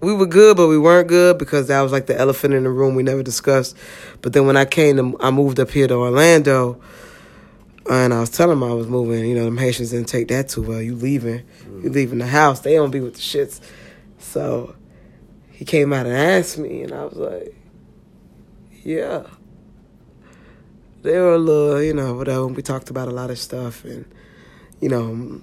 [0.00, 2.70] we were good, but we weren't good because that was like the elephant in the
[2.70, 3.76] room we never discussed.
[4.20, 6.80] But then when I came to, I moved up here to Orlando,
[7.88, 9.26] and I was telling him I was moving.
[9.26, 10.80] You know, them Haitians didn't take that too well.
[10.80, 11.44] You leaving,
[11.82, 11.94] you mm.
[11.94, 12.60] leaving the house.
[12.60, 13.60] They don't be with the shits.
[14.18, 14.74] So
[15.50, 17.54] he came out and asked me, and I was like,
[18.82, 19.24] yeah.
[21.02, 22.46] They were a little, you know, whatever.
[22.46, 24.04] We talked about a lot of stuff and,
[24.80, 25.42] you know,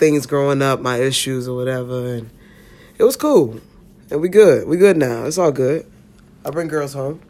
[0.00, 2.14] things growing up, my issues or whatever.
[2.14, 2.30] And
[2.98, 3.60] it was cool.
[4.10, 4.66] And we good.
[4.66, 5.26] We good now.
[5.26, 5.86] It's all good.
[6.44, 7.20] I bring girls home.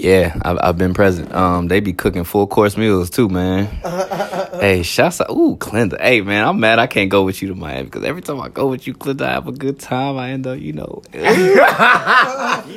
[0.00, 1.34] Yeah, I've, I've been present.
[1.34, 3.66] Um, they be cooking full course meals too, man.
[4.60, 5.98] hey, shouts out, ooh, Clinda.
[6.00, 8.48] Hey, man, I'm mad I can't go with you to Miami because every time I
[8.48, 10.16] go with you, Clinda, I have a good time.
[10.16, 11.20] I end up, you know, you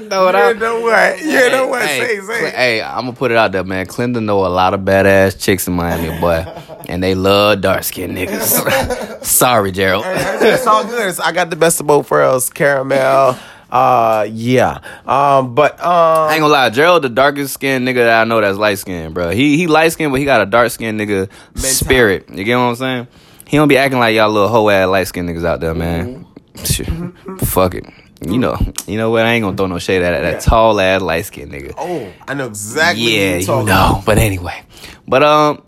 [0.07, 0.51] know what I.
[0.51, 1.19] You know what?
[1.21, 1.81] You know what?
[1.83, 2.39] Hey, Say, say.
[2.39, 3.85] Cl- hey, I'm gonna put it out there, man.
[3.85, 6.43] Clinda know a lot of badass chicks in Miami, boy,
[6.89, 9.23] and they love dark skinned niggas.
[9.23, 10.05] Sorry, Gerald.
[10.07, 11.19] it's all good.
[11.19, 12.49] I got the best of both worlds.
[12.49, 13.37] Caramel.
[13.71, 14.79] Uh, yeah.
[15.05, 15.87] Um, but um,
[16.29, 19.13] I ain't gonna lie, Gerald, the darkest skinned nigga that I know that's light skinned,
[19.13, 19.29] bro.
[19.29, 22.29] He he light skinned, but he got a dark skinned nigga spirit.
[22.29, 23.07] You get what I'm saying?
[23.47, 26.25] He don't be acting like y'all little hoe ass light skinned niggas out there, man.
[26.65, 26.87] Shit.
[27.45, 27.85] Fuck it.
[28.23, 28.55] You know,
[28.87, 29.25] you know what?
[29.25, 31.73] I ain't gonna throw no shade at that tall ass light skinned nigga.
[31.77, 33.03] oh, I know exactly.
[33.03, 34.03] yeah, what you're you talking know.
[34.05, 34.63] But anyway,
[35.07, 35.63] but um,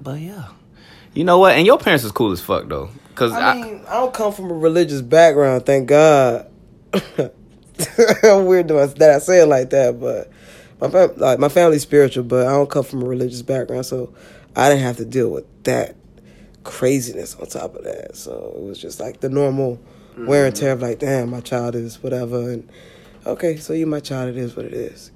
[0.00, 0.48] but yeah,
[1.14, 1.56] you know what?
[1.56, 4.50] And your parents is cool as fuck though, cause I mean, I don't come from
[4.50, 6.46] a religious background, thank God.
[6.94, 10.30] I'm weird that I, say it like that, but
[10.80, 14.12] my fam- like my family's spiritual, but I don't come from a religious background, so
[14.54, 15.96] I didn't have to deal with that
[16.64, 18.16] craziness on top of that.
[18.16, 19.80] So it was just like the normal
[20.16, 20.60] wear and mm-hmm.
[20.60, 22.68] tear of like, damn, my child is whatever, and
[23.26, 25.10] okay, so you my child, it is what it is.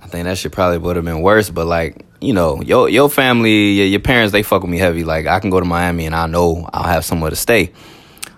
[0.00, 3.10] I think that shit probably would have been worse, but like, you know, your your
[3.10, 5.02] family, your, your parents, they fuck with me heavy.
[5.02, 7.72] Like, I can go to Miami and I know I'll have somewhere to stay.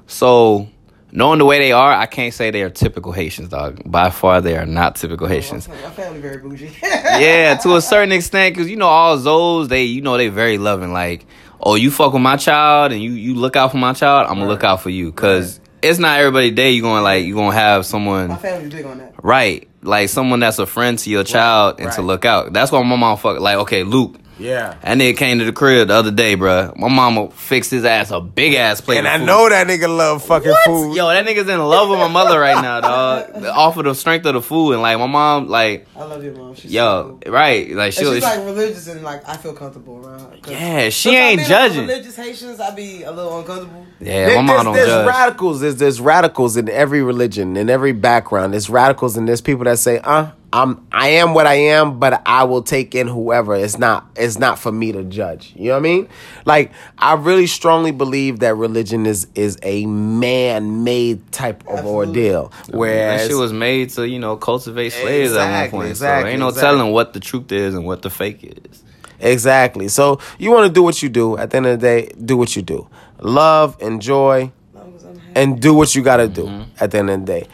[0.06, 0.68] So,
[1.12, 3.82] knowing the way they are, I can't say they are typical Haitians, dog.
[3.84, 5.68] By far, they are not typical oh, Haitians.
[5.68, 6.70] My family very bougie.
[6.82, 10.58] yeah, to a certain extent, because you know, all Zoes, they, you know, they very
[10.58, 10.92] loving.
[10.92, 11.26] Like,
[11.60, 14.38] oh, you fuck with my child and you you look out for my child, I'm
[14.38, 17.54] gonna look out for you, because it's not everybody day you gonna like you gonna
[17.54, 19.14] have someone my family's big on that.
[19.22, 19.68] Right.
[19.82, 22.52] Like someone that's a friend to your child and to look out.
[22.52, 24.74] That's why my mom fuck like, okay, Luke, Yeah.
[24.82, 26.74] That nigga came to the crib the other day, bruh.
[26.76, 28.98] My mama fixed his ass a big ass plate.
[28.98, 29.26] And of I food.
[29.26, 30.96] know that nigga love fucking food.
[30.96, 33.44] Yo, that nigga's in love with my mother right now, dog.
[33.44, 36.34] Off of the strength of the food, and like my mom, like, I love your
[36.34, 36.54] mom.
[36.54, 37.32] She's yo, so cool.
[37.32, 38.14] right, like And she was.
[38.14, 40.36] she's like religious and like I feel comfortable around her.
[40.42, 41.86] 'Cause Yeah, she ain't being around judging.
[41.86, 43.84] Religious Haitians, I be a little uncomfortable.
[44.00, 45.06] yeah, There- my mom there's, don't there's judge.
[45.06, 45.60] radicals.
[45.60, 48.54] There's there's radicals in every religion, in every background.
[48.54, 52.22] There's radicals, and there's people that say, "Uh, I'm I am what I am, but
[52.26, 53.54] I will take in whoever.
[53.54, 56.08] It's not it's not for me to judge." You know what I mean?
[56.44, 61.92] Like I really strongly believe that religion is is a man made type of Absolutely.
[62.30, 62.52] ordeal.
[62.70, 65.90] Whereas that shit was made to you know cultivate slaves at one point.
[65.90, 66.78] exactly, so ain't no exactly.
[66.78, 68.82] telling what the truth is and what the fake is.
[69.20, 69.88] exactly.
[69.88, 71.36] So you want to do what you do.
[71.36, 72.88] At the end of the day, do what you do.
[73.20, 75.32] Love, enjoy, As long as I'm happy.
[75.40, 76.44] and do what you got to do.
[76.44, 76.82] Mm-hmm.
[76.82, 77.46] At the end of the day.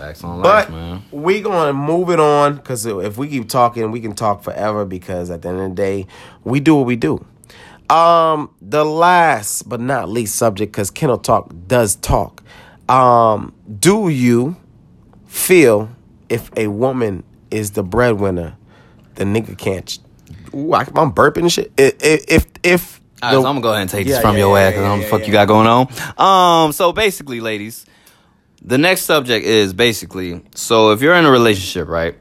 [0.00, 1.02] Facts on life, But man.
[1.12, 4.84] we gonna move it on because if we keep talking, we can talk forever.
[4.84, 6.06] Because at the end of the day,
[6.44, 7.24] we do what we do.
[7.90, 12.42] Um, the last but not least subject, because Kennel Talk does talk.
[12.88, 14.56] Um, do you
[15.26, 15.90] feel
[16.28, 18.56] if a woman is the breadwinner,
[19.16, 19.98] the nigga can't?
[20.54, 21.72] Ooh, I, I'm burping and shit.
[21.78, 24.20] I- i- If if All right, the- so I'm gonna go ahead and take this
[24.20, 25.26] from yeah, your yeah, ass because yeah, I'm the yeah, fuck yeah.
[25.26, 26.64] you got going on.
[26.66, 27.86] Um, so basically, ladies,
[28.62, 32.14] the next subject is basically so if you're in a relationship, right,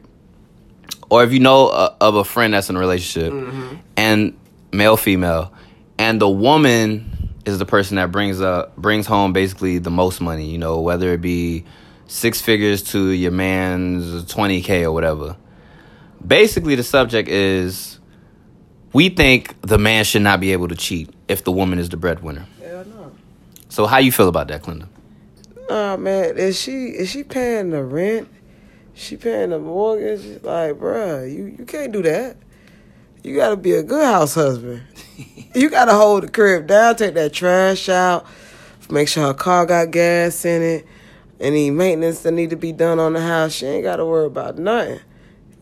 [1.10, 3.76] or if you know uh, of a friend that's in a relationship, Mm-hmm.
[3.98, 4.38] and
[4.72, 5.52] male, female,
[5.98, 7.06] and the woman
[7.46, 10.50] is the person that brings up brings home basically the most money.
[10.50, 11.66] You know, whether it be
[12.08, 15.36] six figures to your man's twenty k or whatever.
[16.26, 18.00] Basically, the subject is
[18.94, 21.98] we think the man should not be able to cheat if the woman is the
[21.98, 22.46] breadwinner.
[22.62, 23.12] Hell no.
[23.70, 24.90] So how you feel about that, Clinda?
[25.70, 28.28] Nah, man, is she is she paying the rent?
[28.96, 30.42] She paying the mortgage?
[30.42, 32.38] Like, bruh, you you can't do that.
[33.24, 34.82] You gotta be a good house husband.
[35.54, 38.26] you gotta hold the crib down, take that trash out,
[38.90, 40.88] make sure her car got gas in it,
[41.40, 43.54] any maintenance that need to be done on the house.
[43.54, 45.02] She ain't gotta worry about nothing.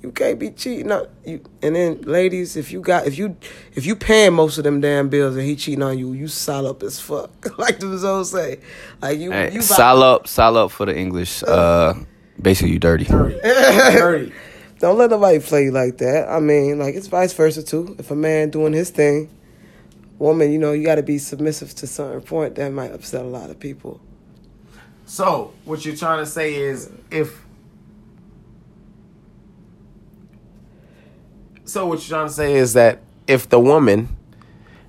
[0.08, 1.42] You can't be cheating on you.
[1.62, 3.36] And then, ladies, if you got if you
[3.76, 6.66] if you paying most of them damn bills and he cheating on you, you sol
[6.66, 7.30] up as fuck.
[7.60, 8.60] like the old say,
[9.02, 11.44] like you Hey, you sal up, sal up for the English.
[11.44, 11.94] Uh,
[12.42, 13.04] basically, you dirty.
[13.44, 14.32] dirty.
[14.80, 16.30] Don't let nobody play you like that.
[16.30, 17.98] I mean, like it's vice versa too.
[18.00, 19.30] If a man doing his thing,
[20.20, 23.28] woman, you know, you got to be submissive to certain point that might upset a
[23.28, 24.00] lot of people.
[25.06, 27.46] So what you're trying to say is if
[31.68, 34.16] So what you're trying to say is that if the woman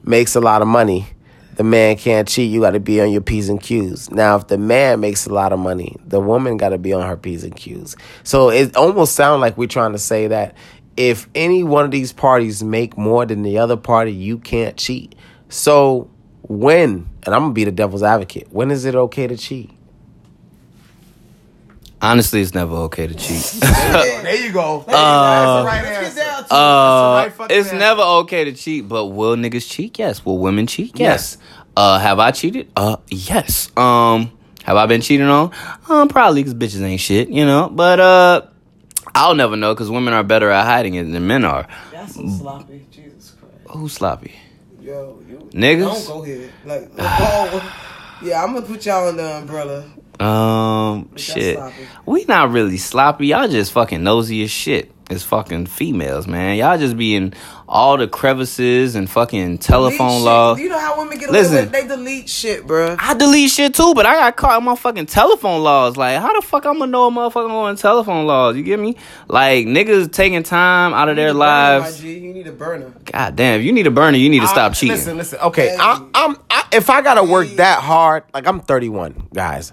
[0.05, 1.09] makes a lot of money,
[1.57, 2.53] the man can't cheat.
[2.53, 4.13] You got to be on your p's and q's.
[4.13, 7.05] Now, if the man makes a lot of money, the woman got to be on
[7.05, 7.97] her p's and q's.
[8.23, 10.55] So it almost sounds like we're trying to say that
[10.97, 15.17] if any one of these parties make more than the other party, you can't cheat.
[15.49, 16.09] So
[16.43, 19.73] when, and I'm gonna be the devil's advocate, when is it okay to cheat?
[22.01, 23.45] Honestly, it's never okay to cheat.
[23.63, 24.85] There you go.
[24.87, 27.79] Uh, Let's get down to Uh, right it's answer.
[27.79, 29.99] never okay to cheat, but will niggas cheat?
[29.99, 30.25] Yes.
[30.25, 30.99] Will women cheat?
[30.99, 31.39] Yes.
[31.77, 32.71] Uh, have I cheated?
[32.77, 33.71] Uh, yes.
[33.77, 34.31] Um,
[34.65, 35.51] have I been cheating on?
[35.89, 37.69] Um, probably because bitches ain't shit, you know.
[37.73, 38.43] But uh,
[39.15, 41.67] I'll never know because women are better at hiding it than men are.
[41.91, 42.87] That's so sloppy.
[42.91, 43.77] Jesus Christ.
[43.77, 44.35] Who's sloppy?
[44.81, 46.07] Yo, you Niggas?
[46.07, 46.51] Don't go here.
[46.65, 49.85] Like, oh, yeah, I'm gonna put y'all in the umbrella.
[50.21, 51.59] Um, that's shit.
[52.07, 53.29] We not really sloppy.
[53.29, 54.93] Y'all just fucking nosy as shit.
[55.11, 56.59] It's fucking females, man.
[56.59, 57.33] Y'all just be in
[57.67, 60.55] all the crevices and fucking telephone Delete law.
[60.55, 60.65] shit.
[60.65, 61.55] You know how women get Listen.
[61.55, 61.73] away with?
[61.73, 62.95] They delete shit, bro.
[62.99, 65.97] I delete shit too, but I got caught in my fucking telephone laws.
[65.97, 68.55] Like, how the fuck I'm gonna know a motherfucker on telephone laws?
[68.57, 68.97] You get me?
[69.29, 72.05] Like, niggas taking time out of their You need a burner, lives.
[72.05, 72.93] You need a burner.
[73.07, 74.97] God damn, if you need a burner, you need to stop cheating.
[74.97, 75.39] Listen, listen.
[75.41, 75.77] Okay, Hey.
[75.81, 76.37] I, I'm.
[76.51, 79.73] I, if I gotta work that hard, like I'm 31, guys.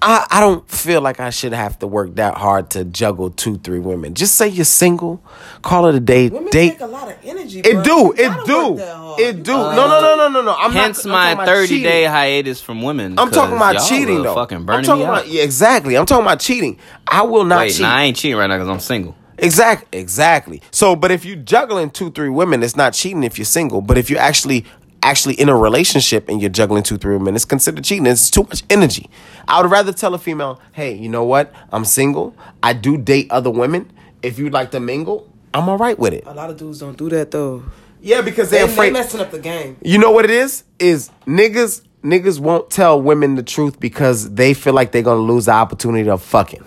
[0.00, 3.58] I, I don't feel like I should have to work that hard to juggle two,
[3.58, 4.14] three women.
[4.14, 5.20] Just say you're single,
[5.62, 6.70] call it a day, Women date.
[6.70, 7.60] take a lot of energy.
[7.60, 7.84] It bruh.
[7.84, 9.20] do, it do, work that hard.
[9.20, 9.52] it do.
[9.52, 10.54] gotta- No, no, no, no, no, no.
[10.56, 11.82] I'm Hence not, I'm my 30 cheating.
[11.82, 13.18] day hiatus from women.
[13.18, 14.34] I'm talking about y'all cheating though.
[14.34, 15.28] Fucking I'm burning talking me about out.
[15.28, 15.96] yeah, exactly.
[15.96, 16.78] I'm talking about cheating.
[17.06, 17.82] I will not Wait, cheat.
[17.82, 19.16] nah, I ain't cheating right now because I'm single.
[19.40, 20.62] Exactly, exactly.
[20.72, 23.80] So, but if you're juggling two, three women, it's not cheating if you're single.
[23.80, 24.64] But if you're actually
[25.02, 28.06] actually in a relationship and you're juggling two, three women, it's considered cheating.
[28.06, 29.08] It's too much energy.
[29.46, 31.52] I would rather tell a female, "Hey, you know what?
[31.72, 32.34] I'm single.
[32.62, 33.90] I do date other women.
[34.22, 36.96] If you'd like to mingle, I'm all right with it." A lot of dudes don't
[36.98, 37.62] do that though.
[38.00, 38.92] Yeah, because They, they're they afraid.
[38.92, 39.76] messing up the game.
[39.82, 40.64] You know what it is?
[40.78, 45.46] Is niggas niggas won't tell women the truth because they feel like they're gonna lose
[45.46, 46.64] the opportunity of fucking.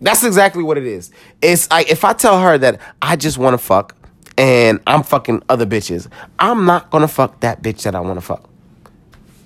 [0.00, 1.10] That's exactly what it is.
[1.42, 3.94] It's like if I tell her that I just want to fuck
[4.40, 6.08] and I'm fucking other bitches.
[6.38, 8.48] I'm not gonna fuck that bitch that I wanna fuck.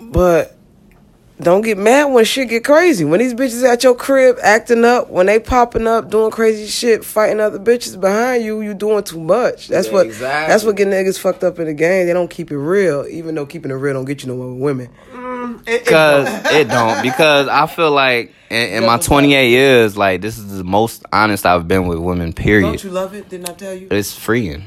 [0.00, 0.57] But
[1.40, 3.04] don't get mad when shit get crazy.
[3.04, 7.04] When these bitches at your crib acting up, when they popping up, doing crazy shit,
[7.04, 9.66] fighting other bitches behind you, you doing too much.
[9.66, 10.52] That's Yeah, what exactly.
[10.52, 12.07] that's what get niggas fucked up in the game.
[12.07, 14.62] They don't keep it real, even though keeping it real don't get you nowhere with
[14.62, 14.90] women.
[15.12, 17.02] Mm, because it don't.
[17.02, 21.44] Because I feel like in, in my 28 years, like this is the most honest
[21.44, 22.33] I've been with women.
[22.33, 22.68] Period.
[22.68, 23.28] Don't you love it?
[23.28, 23.88] Didn't I tell you?
[23.90, 24.62] It's freeing.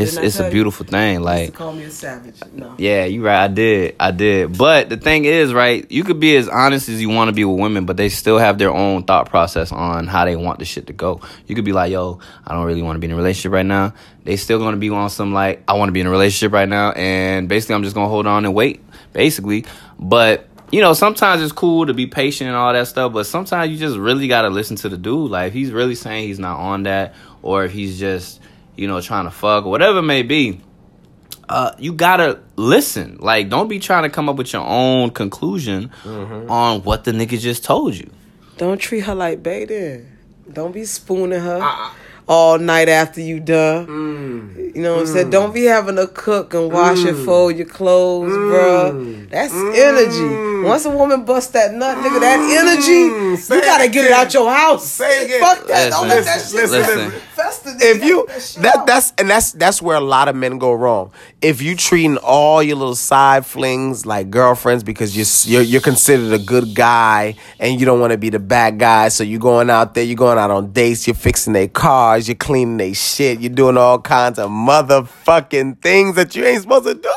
[0.00, 1.22] It's it's a beautiful thing.
[1.22, 2.40] Like call me a savage.
[2.52, 2.74] No.
[2.78, 3.44] Yeah, you right.
[3.44, 3.96] I did.
[4.00, 4.56] I did.
[4.56, 7.44] But the thing is, right, you could be as honest as you want to be
[7.44, 10.64] with women, but they still have their own thought process on how they want the
[10.64, 11.20] shit to go.
[11.46, 13.66] You could be like, yo, I don't really want to be in a relationship right
[13.66, 13.94] now.
[14.24, 16.52] They still going to be on some like, I want to be in a relationship
[16.52, 16.92] right now.
[16.92, 18.82] And basically, I'm just going to hold on and wait,
[19.12, 19.64] basically.
[19.98, 23.72] But, you know, sometimes it's cool to be patient and all that stuff, but sometimes
[23.72, 25.30] you just really got to listen to the dude.
[25.30, 28.40] Like, if he's really saying he's not on that, or if he's just,
[28.80, 30.60] you know, trying to fuck, or whatever it may be
[31.50, 33.18] uh, you gotta listen.
[33.18, 36.50] Like, don't be trying to come up with your own conclusion mm-hmm.
[36.50, 38.08] on what the nigga just told you.
[38.56, 40.04] Don't treat her like bait
[40.52, 41.90] Don't be spooning her uh-uh.
[42.28, 43.86] all night after you done.
[43.86, 44.76] Mm.
[44.76, 45.26] You know what I'm saying?
[45.26, 45.32] Mm.
[45.32, 47.24] Don't be having to cook and wash and mm.
[47.24, 49.28] fold your clothes, bruh.
[49.30, 50.59] That's energy.
[50.64, 54.12] Once a woman busts that nut, nigga, that mm, energy, Say you gotta get it
[54.12, 54.86] out your house.
[54.86, 55.40] Say it again.
[55.40, 55.90] Fuck that.
[55.90, 57.10] Don't let that shit listen.
[57.10, 57.70] fester.
[57.80, 58.26] if you
[58.62, 61.12] that that's and that's that's where a lot of men go wrong.
[61.40, 66.32] If you treating all your little side flings like girlfriends because you're you're, you're considered
[66.32, 69.70] a good guy and you don't want to be the bad guy, so you're going
[69.70, 73.40] out there, you're going out on dates, you're fixing their cars, you're cleaning their shit,
[73.40, 77.14] you're doing all kinds of motherfucking things that you ain't supposed to do.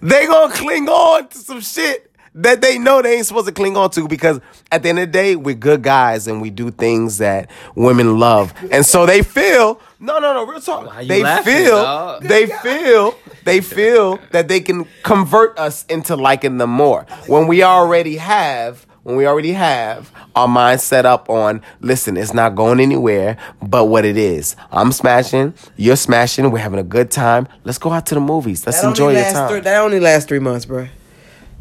[0.00, 2.07] They gonna cling on to some shit
[2.38, 5.08] that they know they ain't supposed to cling on to because at the end of
[5.08, 8.54] the day, we're good guys and we do things that women love.
[8.70, 11.02] And so they feel, no, no, no, real talk.
[11.02, 12.22] you They laughing, feel, dog?
[12.22, 17.06] they feel, they feel that they can convert us into liking them more.
[17.26, 22.34] When we already have, when we already have our mind set up on, listen, it's
[22.34, 24.54] not going anywhere but what it is.
[24.70, 27.48] I'm smashing, you're smashing, we're having a good time.
[27.64, 28.64] Let's go out to the movies.
[28.64, 29.48] Let's That enjoy your time.
[29.50, 30.88] Three, that only lasts three months, bruh.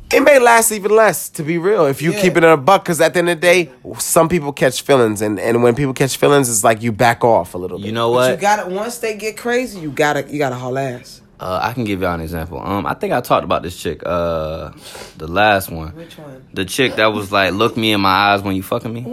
[0.09, 2.21] It may last even less, to be real, if you Yeah.
[2.21, 2.83] keep it in a buck.
[2.83, 5.93] Because at the end of the day, some people catch feelings, and, and when people
[5.93, 7.87] catch feelings, it's like you back off a little bit.
[7.87, 11.21] You know But you gotta once they get crazy, you gotta you gotta haul ass.
[11.39, 12.59] Uh, I can give y'all an example.
[12.59, 14.01] Um, I think I talked about this chick.
[14.03, 14.71] Uh,
[15.17, 15.89] the last one.
[15.89, 16.43] Which one?
[16.53, 19.05] The chick that was like, "Look me in my eyes when you fucking me."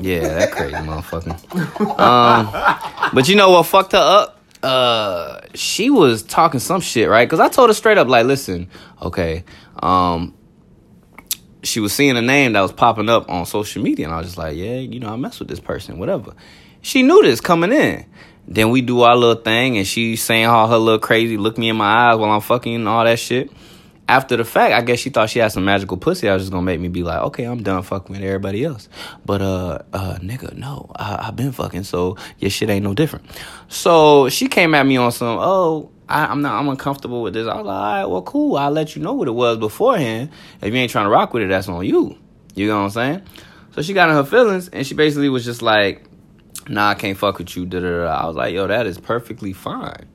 [0.00, 1.98] Yeah, that crazy motherfucker.
[1.98, 2.52] Um,
[3.14, 4.38] but you know what fucked her up?
[4.62, 7.26] Uh, she was talking some shit, right?
[7.28, 8.68] Because I told her straight up, like, "Listen,
[9.00, 9.42] okay."
[9.82, 10.34] Um,
[11.62, 14.26] she was seeing a name that was popping up on social media, and I was
[14.26, 16.34] just like, "Yeah, you know, I mess with this person, whatever."
[16.80, 18.06] She knew this coming in.
[18.48, 21.68] Then we do our little thing, and she's saying all her little crazy, look me
[21.68, 23.50] in my eyes while I'm fucking and all that shit
[24.08, 26.28] after the fact, I guess she thought she had some magical pussy.
[26.28, 28.88] I was just gonna make me be like, okay, I'm done fucking with everybody else.
[29.24, 33.26] But uh, uh, nigga, no, I, I've been fucking, so your shit ain't no different.
[33.68, 37.46] So she came at me on some, oh, I, I'm not, I'm uncomfortable with this.
[37.46, 38.56] I was like, all right, well, cool.
[38.56, 40.30] I'll let you know what it was beforehand.
[40.60, 42.18] If you ain't trying to rock with it, that's on you.
[42.54, 43.22] You know what I'm saying?
[43.74, 46.04] So she got in her feelings, and she basically was just like,
[46.68, 47.64] nah, I can't fuck with you.
[47.64, 48.10] Da, da, da.
[48.10, 50.08] I was like, yo, that is perfectly fine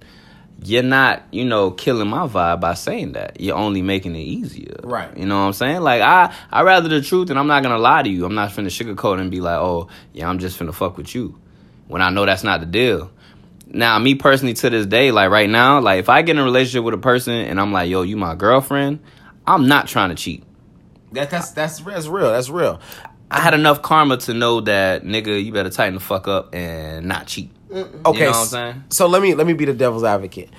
[0.63, 3.39] you're not, you know, killing my vibe by saying that.
[3.39, 4.75] You're only making it easier.
[4.83, 5.15] Right.
[5.15, 5.81] You know what I'm saying?
[5.81, 8.25] Like I I rather the truth and I'm not gonna lie to you.
[8.25, 11.39] I'm not finna sugarcoat and be like, oh, yeah, I'm just finna fuck with you.
[11.87, 13.11] When I know that's not the deal.
[13.69, 16.43] Now, me personally to this day, like right now, like if I get in a
[16.43, 18.99] relationship with a person and I'm like, yo, you my girlfriend,
[19.45, 20.43] I'm not trying to cheat.
[21.11, 22.31] That, that's that's that's real.
[22.31, 22.81] That's real.
[23.29, 27.05] I had enough karma to know that nigga, you better tighten the fuck up and
[27.07, 27.51] not cheat.
[27.69, 27.79] Okay,
[28.19, 28.83] You know what I'm saying?
[28.89, 30.49] so let me let me be the devil's advocate.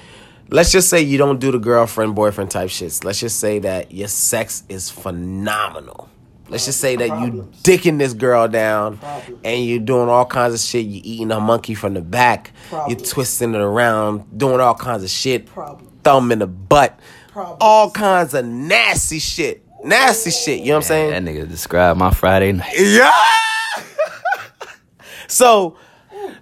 [0.51, 3.05] Let's just say you don't do the girlfriend boyfriend type shits.
[3.05, 6.09] Let's just say that your sex is phenomenal.
[6.49, 8.99] Let's just say that you dicking this girl down
[9.44, 10.87] and you're doing all kinds of shit.
[10.87, 12.53] You eating a monkey from the back.
[12.88, 15.44] You're twisting it around, doing all kinds of shit.
[15.47, 15.87] Problem.
[16.03, 16.99] Thumb in the butt.
[17.33, 17.59] Problems.
[17.61, 19.62] All kinds of nasty shit.
[19.85, 20.61] Nasty shit.
[20.61, 21.25] You know what I'm saying?
[21.25, 22.73] That nigga described my Friday night.
[22.79, 23.12] Yeah.
[25.29, 25.88] so, at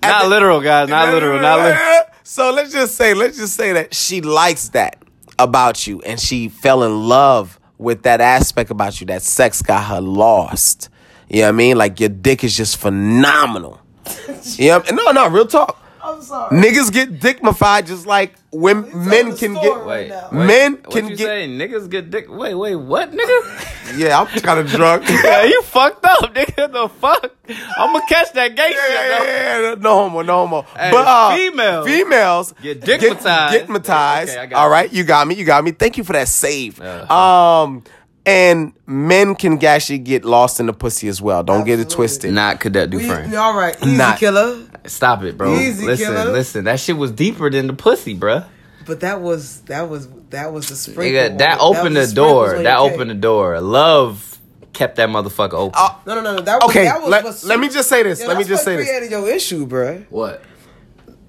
[0.03, 0.89] Not the- literal, guys.
[0.89, 1.41] Not literal.
[1.41, 2.03] Not literal.
[2.29, 5.01] So let's just say, let's just say that she likes that
[5.39, 9.07] about you, and she fell in love with that aspect about you.
[9.07, 10.89] That sex got her lost.
[11.29, 11.79] You know what I mean?
[11.79, 13.81] Like your dick is just phenomenal.
[14.57, 15.81] yeah, no, no, real talk.
[16.07, 16.57] I'm sorry.
[16.57, 19.77] Niggas get dickmified just like when men can get.
[19.79, 20.29] right Wait, now.
[20.33, 21.49] wait, Men what can you get- say?
[21.49, 22.27] Niggas get dick.
[22.29, 23.73] Wait, wait, what, nigga?
[23.97, 25.05] Yeah, I'm kind of drunk.
[25.09, 26.73] Yeah, you fucked up, nigga.
[26.73, 27.33] The fuck?
[27.79, 28.77] I'm gonna catch that gay shit.
[28.77, 29.25] Yeah, though.
[29.25, 30.63] yeah, yeah, no homo, no homo.
[30.77, 33.53] Hey, but uh, females females get dickmatized.
[33.53, 34.23] Get, dickmatized.
[34.31, 34.89] Okay, I got All you.
[34.91, 35.35] you got me.
[35.37, 35.71] You got me.
[35.71, 36.81] Thank you for that save.
[36.81, 37.15] Uh-huh.
[37.15, 37.85] Um,
[38.27, 41.43] and men can actually get lost in the pussy as well.
[41.43, 42.35] Don't get it twisted.
[42.35, 43.35] Not Cadet We, Dufresne.
[43.37, 44.59] all right, easy Not- killer.
[44.87, 45.57] Stop it, bro.
[45.57, 46.31] Easy, listen, killer.
[46.33, 46.65] listen.
[46.65, 48.45] That shit was deeper than the pussy, bruh.
[48.87, 51.05] But that was that was that was the sprinkle.
[51.05, 52.63] Nigga, that on- opened was the door.
[52.63, 53.61] That opened the door.
[53.61, 54.39] Love
[54.73, 55.73] kept that motherfucker open.
[55.75, 56.43] Uh, No, no, no, no.
[56.43, 58.21] That was, okay, that was let, what- let me just say this.
[58.21, 58.87] Yeah, let me just say this.
[58.89, 60.05] created your issue, bruh.
[60.11, 60.43] what?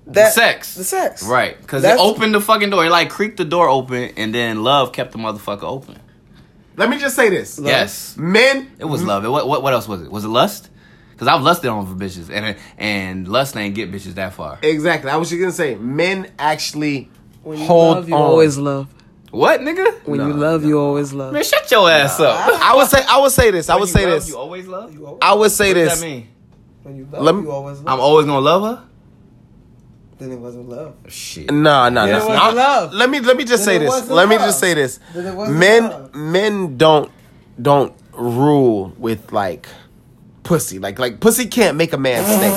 [0.07, 0.75] That sex.
[0.75, 1.23] The sex.
[1.23, 1.59] Right.
[1.59, 2.85] Because it opened the fucking door.
[2.85, 5.99] It like creaked the door open, and then love kept the motherfucker open.
[6.77, 7.59] Let me just say this.
[7.61, 8.15] Yes.
[8.17, 8.71] Men.
[8.79, 9.25] It was love.
[9.25, 10.11] It, what, what what else was it?
[10.11, 10.69] Was it lust?
[11.11, 14.59] Because I've lusted on for bitches, and and lust ain't get bitches that far.
[14.61, 15.09] Exactly.
[15.09, 17.09] I was just gonna say, men actually
[17.41, 18.21] When you hold love, you on.
[18.21, 18.87] always love.
[19.31, 20.05] What, nigga?
[20.07, 21.33] When you love, you always love.
[21.33, 22.37] Man, shut your ass up.
[22.61, 23.03] I would say.
[23.09, 23.69] I would say this.
[23.69, 24.29] I would you say love, this.
[24.29, 24.93] You always love.
[24.93, 25.99] You always, I would say What does this.
[25.99, 26.27] that mean?
[26.83, 27.87] when you love, Let me- you always love.
[27.87, 28.83] I'm always gonna love her.
[30.19, 30.95] Then it wasn't love.
[31.07, 31.51] Shit.
[31.51, 32.27] No, no, Then no.
[32.27, 32.93] wasn't love.
[32.93, 33.87] Let me let me just Then say this.
[33.89, 34.99] wasn't Let me just say this.
[35.13, 36.15] Then it wasn't Men love.
[36.15, 37.11] men don't
[37.61, 39.67] don't rule with like
[40.43, 40.79] pussy.
[40.79, 42.49] Like like pussy can't make a man stay.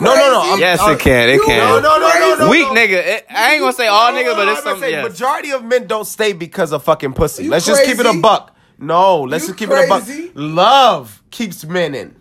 [0.00, 0.42] No, no, no.
[0.50, 1.28] I'm- Yes, I'm- it can.
[1.30, 1.58] It can.
[1.58, 2.50] No, no, no, no, no.
[2.50, 2.74] Weak no.
[2.74, 2.92] nigga.
[3.06, 4.90] It, I ain't gonna say all niggas, but it's something.
[4.90, 5.08] Yes.
[5.08, 7.44] Majority of men don't stay because of fucking pussy.
[7.44, 8.54] You Let's just keep it a buck.
[8.78, 10.04] No, let's You just keep it a buck.
[10.34, 12.15] Love keeps men in.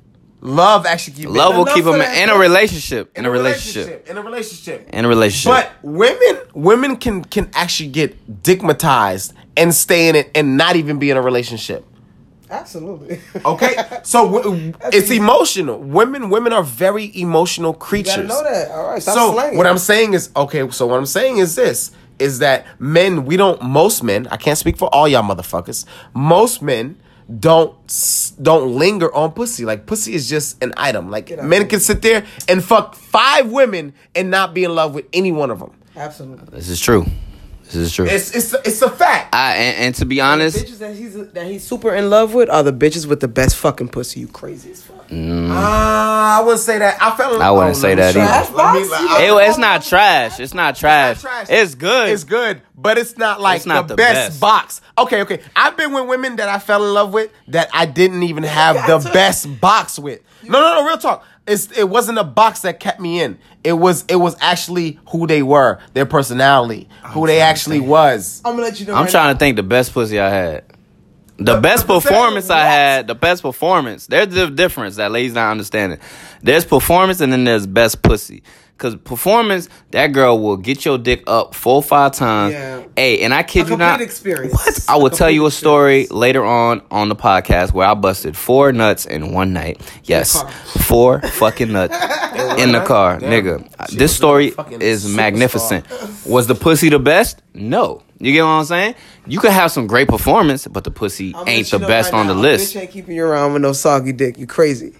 [0.46, 3.18] Love actually keeps men Love will keep of them that in a relationship.
[3.18, 4.08] In a relationship.
[4.08, 4.90] In a relationship.
[4.94, 5.52] In a relationship.
[5.52, 11.00] But women, women can can actually get dickmatized and stay in it and not even
[11.00, 11.84] be in a relationship.
[12.50, 13.20] Absolutely.
[13.44, 15.18] Okay, so w- it's easy.
[15.18, 15.80] emotional.
[15.80, 18.16] Women, women are very emotional creatures.
[18.16, 18.70] gotta know that.
[18.70, 19.02] All right.
[19.02, 19.58] Stop so slanging.
[19.58, 20.70] what I'm saying is okay.
[20.70, 23.60] So what I'm saying is this: is that men, we don't.
[23.64, 25.86] Most men, I can't speak for all y'all motherfuckers.
[26.14, 26.98] Most men
[27.40, 27.76] don't
[28.42, 29.66] don't linger on pussy.
[29.66, 31.10] Like pussy is just an item.
[31.10, 35.06] Like men can sit there and fuck five women and not be in love with
[35.14, 35.72] any one of them.
[35.96, 36.46] Absolutely.
[36.58, 37.06] this is true.
[37.64, 38.06] This is true.
[38.06, 39.34] It's it's it's a fact.
[39.34, 42.36] I and, and to be The honest, bitches that he's that he's super in love
[42.36, 44.20] with are the bitches with the best fucking pussy.
[44.20, 44.95] You crazy as fuck.
[45.12, 47.02] Ah, I wouldn't say that.
[47.02, 47.42] I felt.
[47.42, 48.26] I wouldn't say that either.
[48.26, 48.80] Trash box?
[49.22, 50.40] it, it's not trash.
[50.40, 51.22] It's not trash.
[51.22, 51.48] trash.
[51.50, 52.10] It's good.
[52.10, 54.40] It's good, but it's not like It's not the, the best, best.
[54.42, 54.82] box.
[54.98, 55.42] Okay, okay.
[55.56, 58.76] I've been with women that I fell in love with that I didn't even have
[58.88, 59.14] the to.
[59.14, 60.22] best box with.
[60.44, 60.88] No, no, no.
[60.88, 61.24] Real talk.
[61.48, 63.38] It's it wasn't a box that kept me in.
[63.64, 68.42] It was it was actually who they were, their personality, who they actually was.
[68.44, 68.96] I'm gonna let you know.
[68.96, 70.64] I'm right trying to think the best pussy I had.
[71.38, 74.08] The best performance I had, the best performance.
[74.08, 76.00] There's the difference that ladies not understanding.
[76.42, 78.44] There's performance and then there's best pussy.
[78.78, 82.54] Cause performance, that girl will get your dick up four or five times.
[82.54, 82.84] Yeah.
[82.98, 84.02] Hey, and I kid you not.
[84.02, 84.54] experience.
[84.54, 84.86] What?
[84.90, 86.12] I will tell you a story experience.
[86.20, 89.80] later on on the podcast where I busted four nuts in one night.
[90.04, 90.44] Yes,
[90.88, 91.94] four fucking nuts
[92.60, 93.32] in the car, Damn.
[93.32, 93.90] nigga.
[93.90, 94.48] She This story
[94.82, 95.16] is superstar.
[95.16, 95.86] magnificent.
[96.26, 97.42] Was the pussy the best?
[97.54, 98.04] No.
[98.20, 98.96] You get what I'm saying?
[99.26, 102.28] You could have some great performance, but the pussy I'm ain't the best right on
[102.28, 102.76] the now, a list.
[102.76, 104.38] Bitch ain't keeping you around with no soggy dick.
[104.38, 104.94] You crazy.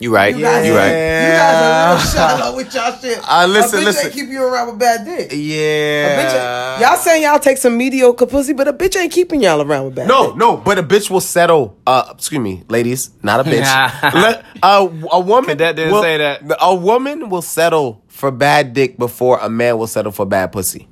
[0.00, 0.34] You right.
[0.34, 0.86] You, guys- right.
[0.88, 2.04] You guys are real
[2.38, 3.18] shallow with y'all shit.
[3.28, 4.04] Uh, listen, a bitch listen.
[4.06, 5.32] ain't keeping you around with bad dick.
[5.32, 6.72] A bitch Yeah.
[6.74, 9.86] ain't- y'all saying y'all take some mediocre pussy, but a bitch ain't keeping y'all around
[9.86, 10.36] with bad No, dick.
[10.36, 11.76] no, but a bitch will settle.
[11.86, 13.64] Uh, excuse me, ladies, not a bitch.
[14.14, 15.50] Le- uh, a woman.
[15.50, 16.42] Cadet didn't will- say that.
[16.60, 20.86] A woman will settle for bad dick before a man will settle for bad pussy.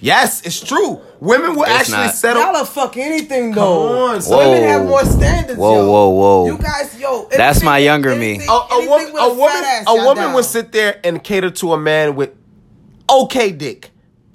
[0.00, 1.00] Yes, it's true.
[1.20, 2.14] Women will It's actually not.
[2.14, 2.42] settle.
[2.42, 3.88] Y'all will fuck anything though.
[3.88, 4.38] Come on, son.
[4.38, 5.58] Women have more standards.
[5.58, 5.90] Whoa, yo.
[5.90, 6.46] whoa, whoa.
[6.46, 8.30] You guys, yo, That's my younger me.
[8.36, 10.34] anything- a, a anything woman, with a woman, fat ass, a y'all woman down.
[10.34, 12.30] would sit there and cater to a man with
[13.10, 13.90] okay dick,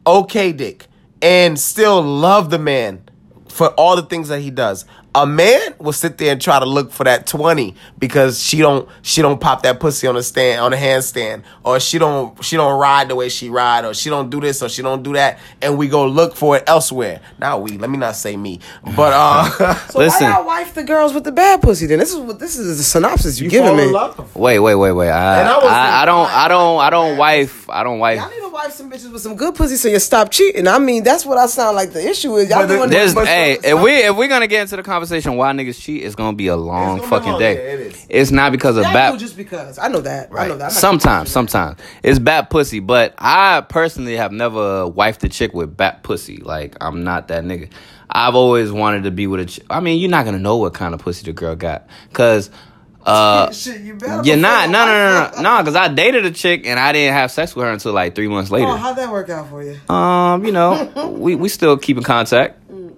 [0.06, 0.86] okay dick,
[1.22, 3.02] and still love the man
[3.50, 4.86] for all the things that he does.
[5.16, 8.88] A man will sit there and try to look for that twenty because she don't
[9.02, 12.58] she don't pop that pussy on a stand on a handstand or she don't she
[12.58, 15.14] don't ride the way she ride or she don't do this or she don't do
[15.14, 17.22] that and we go look for it elsewhere.
[17.40, 18.60] Now we let me not say me,
[18.96, 20.28] but uh, So Listen.
[20.28, 21.86] why y'all wife the girls with the bad pussy?
[21.86, 23.94] Then this is what this is the synopsis you, giving fall in me.
[23.94, 24.36] love.
[24.36, 25.10] Wait, wait, wait, wait.
[25.10, 28.00] I, And I I, was I, like, don't, I don't, I don't wife, I don't
[28.00, 28.20] wife.
[28.20, 30.68] Y'all need to wife some bitches with some good pussy so you stop cheating.
[30.68, 32.50] I mean, that's what I sound like the issue is.
[32.50, 34.84] Y'all But the- doing There's, But- hey, if we if we're gonna get into the
[35.06, 37.54] conversation why niggas cheat, it's gonna be a long fucking long, day.
[37.54, 38.08] yeah, it is.
[38.10, 39.18] It's not because of bad.
[39.20, 39.78] just because.
[39.78, 40.30] I know that.
[40.36, 40.72] I know that.
[40.72, 46.04] Sometimes, sometimes it's bad pussy, but I personally have never wifed a chick with bad
[46.04, 46.38] pussy.
[46.38, 47.70] Like I'm not that nigga.
[48.10, 49.46] I've always wanted to be with a.
[49.46, 52.50] Ch- I mean, you're not gonna know what kind of pussy the girl got, cause.
[53.06, 54.68] Uh, Shit, you you're not.
[54.68, 55.62] No, no, no, no, no.
[55.62, 58.28] Because I dated a chick and I didn't have sex with her until like three
[58.28, 58.66] months later.
[58.66, 59.80] Oh, how'd that work out for you?
[59.94, 62.60] Um, you know, we we still keep in contact.
[62.68, 62.90] We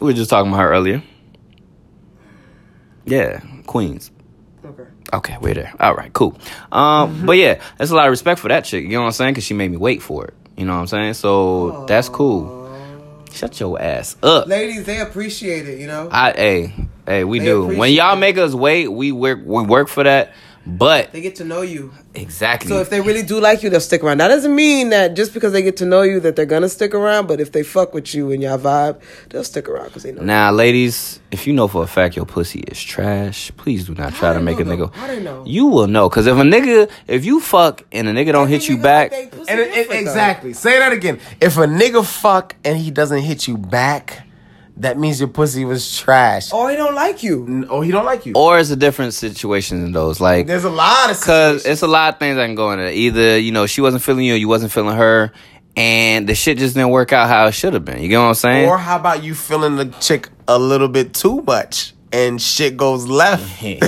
[0.00, 1.00] were just talking about her earlier.
[3.04, 4.10] Yeah, Queens.
[4.64, 4.84] Okay.
[5.12, 5.74] Okay, we're there.
[5.80, 6.38] All right, cool.
[6.70, 8.84] Um, but yeah, that's a lot of respect for that chick.
[8.84, 9.32] You know what I'm saying?
[9.34, 10.34] Because she made me wait for it.
[10.56, 11.14] You know what I'm saying?
[11.14, 12.60] So that's cool.
[13.32, 14.46] Shut your ass up.
[14.46, 16.08] Ladies, they appreciate it, you know?
[16.12, 16.74] I hey
[17.06, 17.62] hey we They do.
[17.62, 18.20] When appreciate y'all it.
[18.20, 20.34] make us wait, we work we work for that.
[20.64, 21.92] But They get to know you.
[22.14, 22.68] exactly.
[22.68, 24.18] So if they really do like you, they'll stick around.
[24.18, 26.94] That doesn't mean that just because they get to know you that they're gonna stick
[26.94, 27.26] around.
[27.26, 29.00] But if they fuck with you and y'all vibe,
[29.30, 30.22] they'll stick around because they know.
[30.22, 34.14] now, ladies, if you know for a fact your pussy is trash, please do not
[34.14, 34.92] try to they make a nigga.
[34.92, 34.98] though?
[35.00, 35.42] How they know?
[35.44, 38.68] You will know, cause if a nigga, if you fuck and a nigga don't hit
[38.68, 40.52] you back, And it, it- exactly.
[40.52, 41.18] Say that again.
[41.40, 44.26] If a nigga fuck and he doesn't hit you back,
[44.78, 46.48] that means your pussy was trash.
[46.52, 47.44] Oh, he don't like you.
[47.46, 48.32] N- Oh, he don't like you.
[48.34, 50.20] or it's a different situation than those.
[50.20, 52.84] Like, There's a lot of Cause it's a lot of things that can go into
[52.84, 52.94] that.
[52.94, 55.32] Either, you know, she wasn't feeling you or you wasn't feeling her
[55.76, 58.02] and the shit just didn't work out how it should have been.
[58.02, 58.68] You get what I'm saying?
[58.68, 63.06] Or how about you feeling the chick a little bit too much and shit goes
[63.06, 63.62] left?
[63.64, 63.82] It's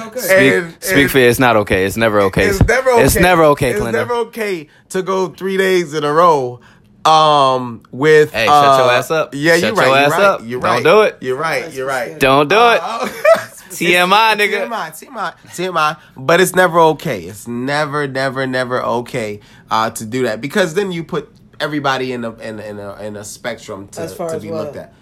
[0.00, 0.20] okay.
[0.20, 1.84] speak, and- speak and- for it's not okay.
[1.84, 2.46] It's never okay.
[2.46, 3.04] It's never okay.
[3.04, 3.98] It's never okay, It's Clinda.
[3.98, 6.60] never okay to go three days in a row.
[7.04, 9.30] Um, with Hey, shut your uh, ass up.
[9.34, 9.86] Yeah, Shut you're your right.
[9.86, 10.22] you're ass right.
[10.22, 10.40] up.
[10.44, 11.16] You're Don't do it.
[11.20, 11.72] You're right.
[11.72, 12.18] You're right.
[12.18, 12.80] Don't do it.
[12.82, 13.08] Uh,
[13.68, 14.66] TMI, nigga.
[14.68, 15.98] TMI, TMI, TMI.
[16.16, 17.22] But it's never okay.
[17.22, 19.40] It's never, never, never okay
[19.70, 21.30] uh, to do that because then you put
[21.60, 24.42] everybody in a in, a- in a in a spectrum to, As far to as
[24.42, 24.64] be what?
[24.74, 24.94] looked at.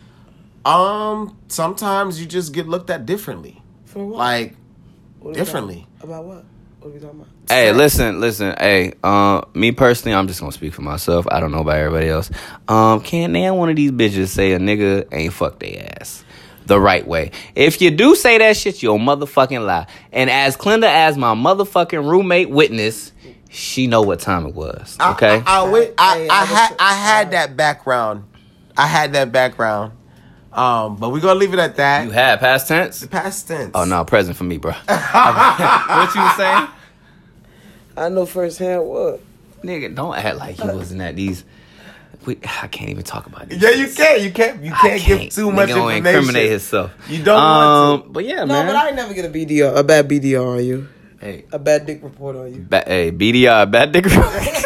[0.65, 4.19] Um, sometimes you just get looked at differently, For what?
[4.19, 4.57] like
[5.21, 5.87] What differently.
[6.01, 6.45] About what?
[6.87, 7.33] What are we talking about?
[7.49, 8.55] Hey, listen, listen.
[8.61, 11.27] Hey, uh, me personally, I'm just gonna speak for myself.
[11.29, 12.31] I don't know about everybody else.
[12.69, 16.25] Um, can't name one of these bitches say a nigga ain't fuck they ass
[16.67, 17.33] the right way.
[17.57, 19.89] If you do say that shit, you'll motherfucking lie.
[20.13, 23.11] And as Clinda, as my motherfucking roommate witness,
[23.51, 24.97] she know what time it was.
[25.01, 25.43] Okay.
[25.45, 28.23] I, I, I, wait, I, Hey, I I had I had that background.
[28.77, 29.91] I had that background.
[30.53, 32.05] Um, but we're gonna leave it at that.
[32.05, 33.05] you had past tense.
[33.09, 33.73] Past tense.
[33.75, 34.71] Oh no, present for me, bro.
[34.87, 36.69] what you was saying?
[37.97, 39.21] I know firsthand what.
[39.63, 41.45] Nigga, don't act like he wasn't at these.
[42.25, 43.63] We, I can't even talk about this.
[43.63, 44.21] Yeah, you can't.
[44.23, 44.63] You can't.
[44.63, 46.07] You I can't, give too Nigga much gonna information.
[46.19, 46.91] incriminate himself.
[47.09, 48.67] You don't want Um, But yeah, No, man.
[48.67, 50.89] but I ain't never get a BDR, a bad BDR on you,
[51.21, 52.67] hey, a bad dick report on you.
[52.69, 54.07] ba- hey, BDR, bad dick.
[54.09, 54.11] I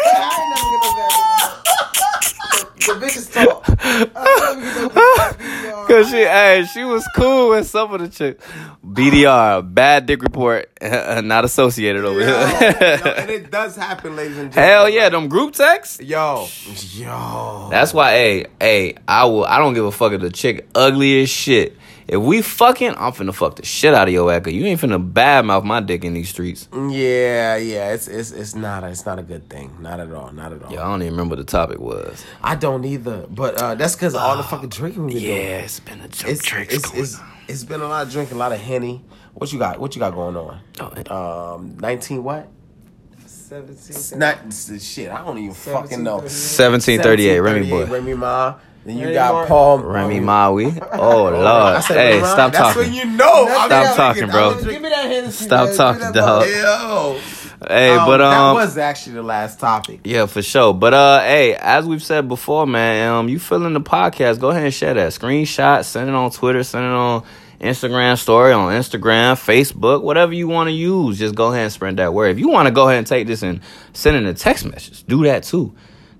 [2.81, 3.63] The bitches talk.
[3.67, 5.87] I never get no bad BDR.
[5.87, 8.45] Cause she, hey, she was cool with some of the chicks.
[8.85, 12.35] BDR, bad dick report, not associated over Yo, here.
[13.03, 14.69] yo, and it does happen, ladies and gentlemen.
[14.73, 16.01] Hell yeah, them group texts.
[16.01, 16.47] Yo,
[16.93, 17.67] yo.
[17.69, 19.45] That's why, hey, hey, I will.
[19.45, 21.77] I don't give a fuck if the chick ugly as shit.
[22.11, 24.43] If we fucking, I'm finna fuck the shit out of your ass.
[24.43, 26.67] 'cause You ain't finna badmouth my dick in these streets.
[26.73, 27.93] Yeah, yeah.
[27.93, 28.83] It's it's it's not.
[28.83, 29.71] It's not a good thing.
[29.79, 30.29] Not at all.
[30.33, 30.73] Not at all.
[30.73, 32.21] Yeah, I don't even remember what the topic was.
[32.43, 33.25] I don't either.
[33.29, 35.63] But uh, that's because all the fucking drinking we been Yeah, doing.
[35.63, 36.29] it's been a joke.
[36.31, 37.25] It's drinks it's, going it's, on.
[37.47, 39.05] it's been a lot of drinking, a lot of henny.
[39.33, 39.79] What you got?
[39.79, 40.59] What you got going on?
[41.09, 42.49] Oh, Um, nineteen what?
[43.25, 44.37] 17, Not
[44.81, 45.09] shit.
[45.11, 46.15] I don't even fucking know.
[46.15, 47.85] 1738, Remy boy.
[47.85, 48.55] Remy Ma.
[48.85, 49.45] Then you Remy got Ma.
[49.45, 49.79] Paul.
[49.79, 50.65] Remy Maui.
[50.93, 51.29] Oh I
[51.73, 51.83] lord.
[51.83, 52.27] said Hey, Remy Ma.
[52.33, 52.81] stop That's talking.
[52.81, 53.47] when you know.
[53.49, 54.29] I'm Stop drinking.
[54.29, 54.29] talking,
[54.63, 54.71] bro.
[54.73, 55.45] Give me that Hennessy.
[55.45, 55.77] Stop man.
[55.77, 56.39] talking, Give me that dog.
[56.41, 57.13] bottle.
[57.15, 57.19] Yo.
[57.67, 59.99] Hey, Um, but um, that was actually the last topic.
[60.03, 60.73] yeah, for sure.
[60.73, 64.39] But uh, hey, as we've said before, man, um, you feeling the podcast?
[64.39, 65.85] Go ahead and share that screenshot.
[65.85, 66.63] Send it on Twitter.
[66.63, 67.23] Send it on
[67.59, 71.19] Instagram story on Instagram, Facebook, whatever you want to use.
[71.19, 72.31] Just go ahead and spread that word.
[72.31, 73.61] If you want to go ahead and take this and
[73.93, 75.71] send in a text message, do that too.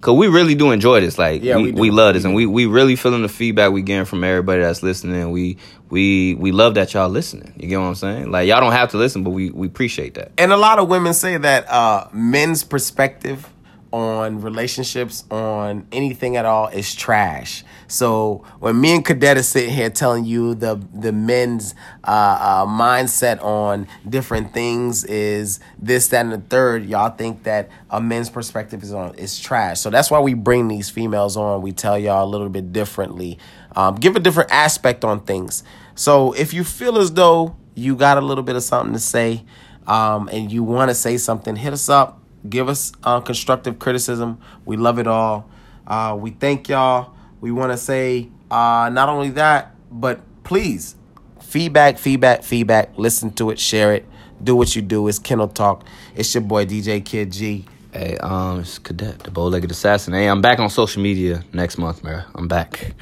[0.01, 1.19] Cause we really do enjoy this.
[1.19, 3.83] Like Yeah, we, we we, love this, and we, we really feeling the feedback we
[3.83, 5.29] getting from everybody that's listening.
[5.29, 5.57] We
[5.91, 7.53] we we love that y'all listening.
[7.55, 8.31] You get what I'm saying?
[8.31, 10.31] Like y'all don't have to listen, but we we appreciate that.
[10.39, 13.47] And a lot of women say that uh, men's perspective
[13.91, 17.63] on relationships, on anything at all, is trash.
[17.87, 22.65] So when me and Cadet are sitting here telling you the the men's uh, uh,
[22.65, 28.29] mindset on different things is this, that, and the third, y'all think that a men's
[28.29, 29.79] perspective is on is trash.
[29.81, 31.61] So that's why we bring these females on.
[31.61, 33.37] We tell y'all a little bit differently,
[33.75, 35.63] um, give a different aspect on things.
[35.95, 39.43] So if you feel as though you got a little bit of something to say,
[39.87, 42.20] um, and you want to say something, hit us up.
[42.47, 44.39] Give us uh, constructive criticism.
[44.65, 45.49] We love it all.
[45.85, 47.13] Uh, we thank y'all.
[47.39, 50.95] We want to say uh, not only that, but please
[51.39, 52.97] feedback, feedback, feedback.
[52.97, 54.05] Listen to it, share it,
[54.43, 55.07] do what you do.
[55.07, 55.83] It's Kennel Talk.
[56.15, 57.65] It's your boy DJ Kid G.
[57.93, 60.13] Hey, um, it's Cadet, the bow-legged assassin.
[60.13, 62.23] Hey, I'm back on social media next month, man.
[62.35, 62.93] I'm back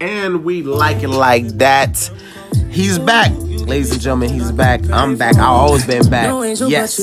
[0.00, 2.10] and we like it like that.
[2.70, 4.30] He's back, ladies and gentlemen.
[4.30, 4.88] He's back.
[4.90, 5.36] I'm back.
[5.36, 6.28] I've always been back.
[6.70, 6.96] Yes.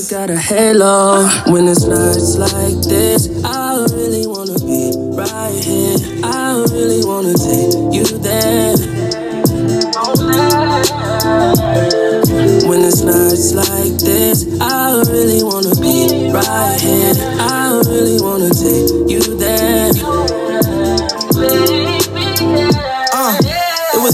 [12.68, 17.16] When it's nights like this, I really wanna be right here.
[17.43, 19.55] I really wanna take you there.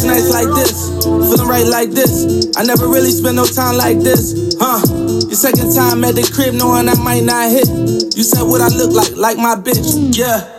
[0.04, 2.52] Nights like this, feeling right like this.
[2.58, 4.82] I never really spent no time like this, huh?
[5.08, 7.68] Your second time at the crib, knowing I might not hit.
[8.16, 10.58] You said what I look like, like my bitch, yeah.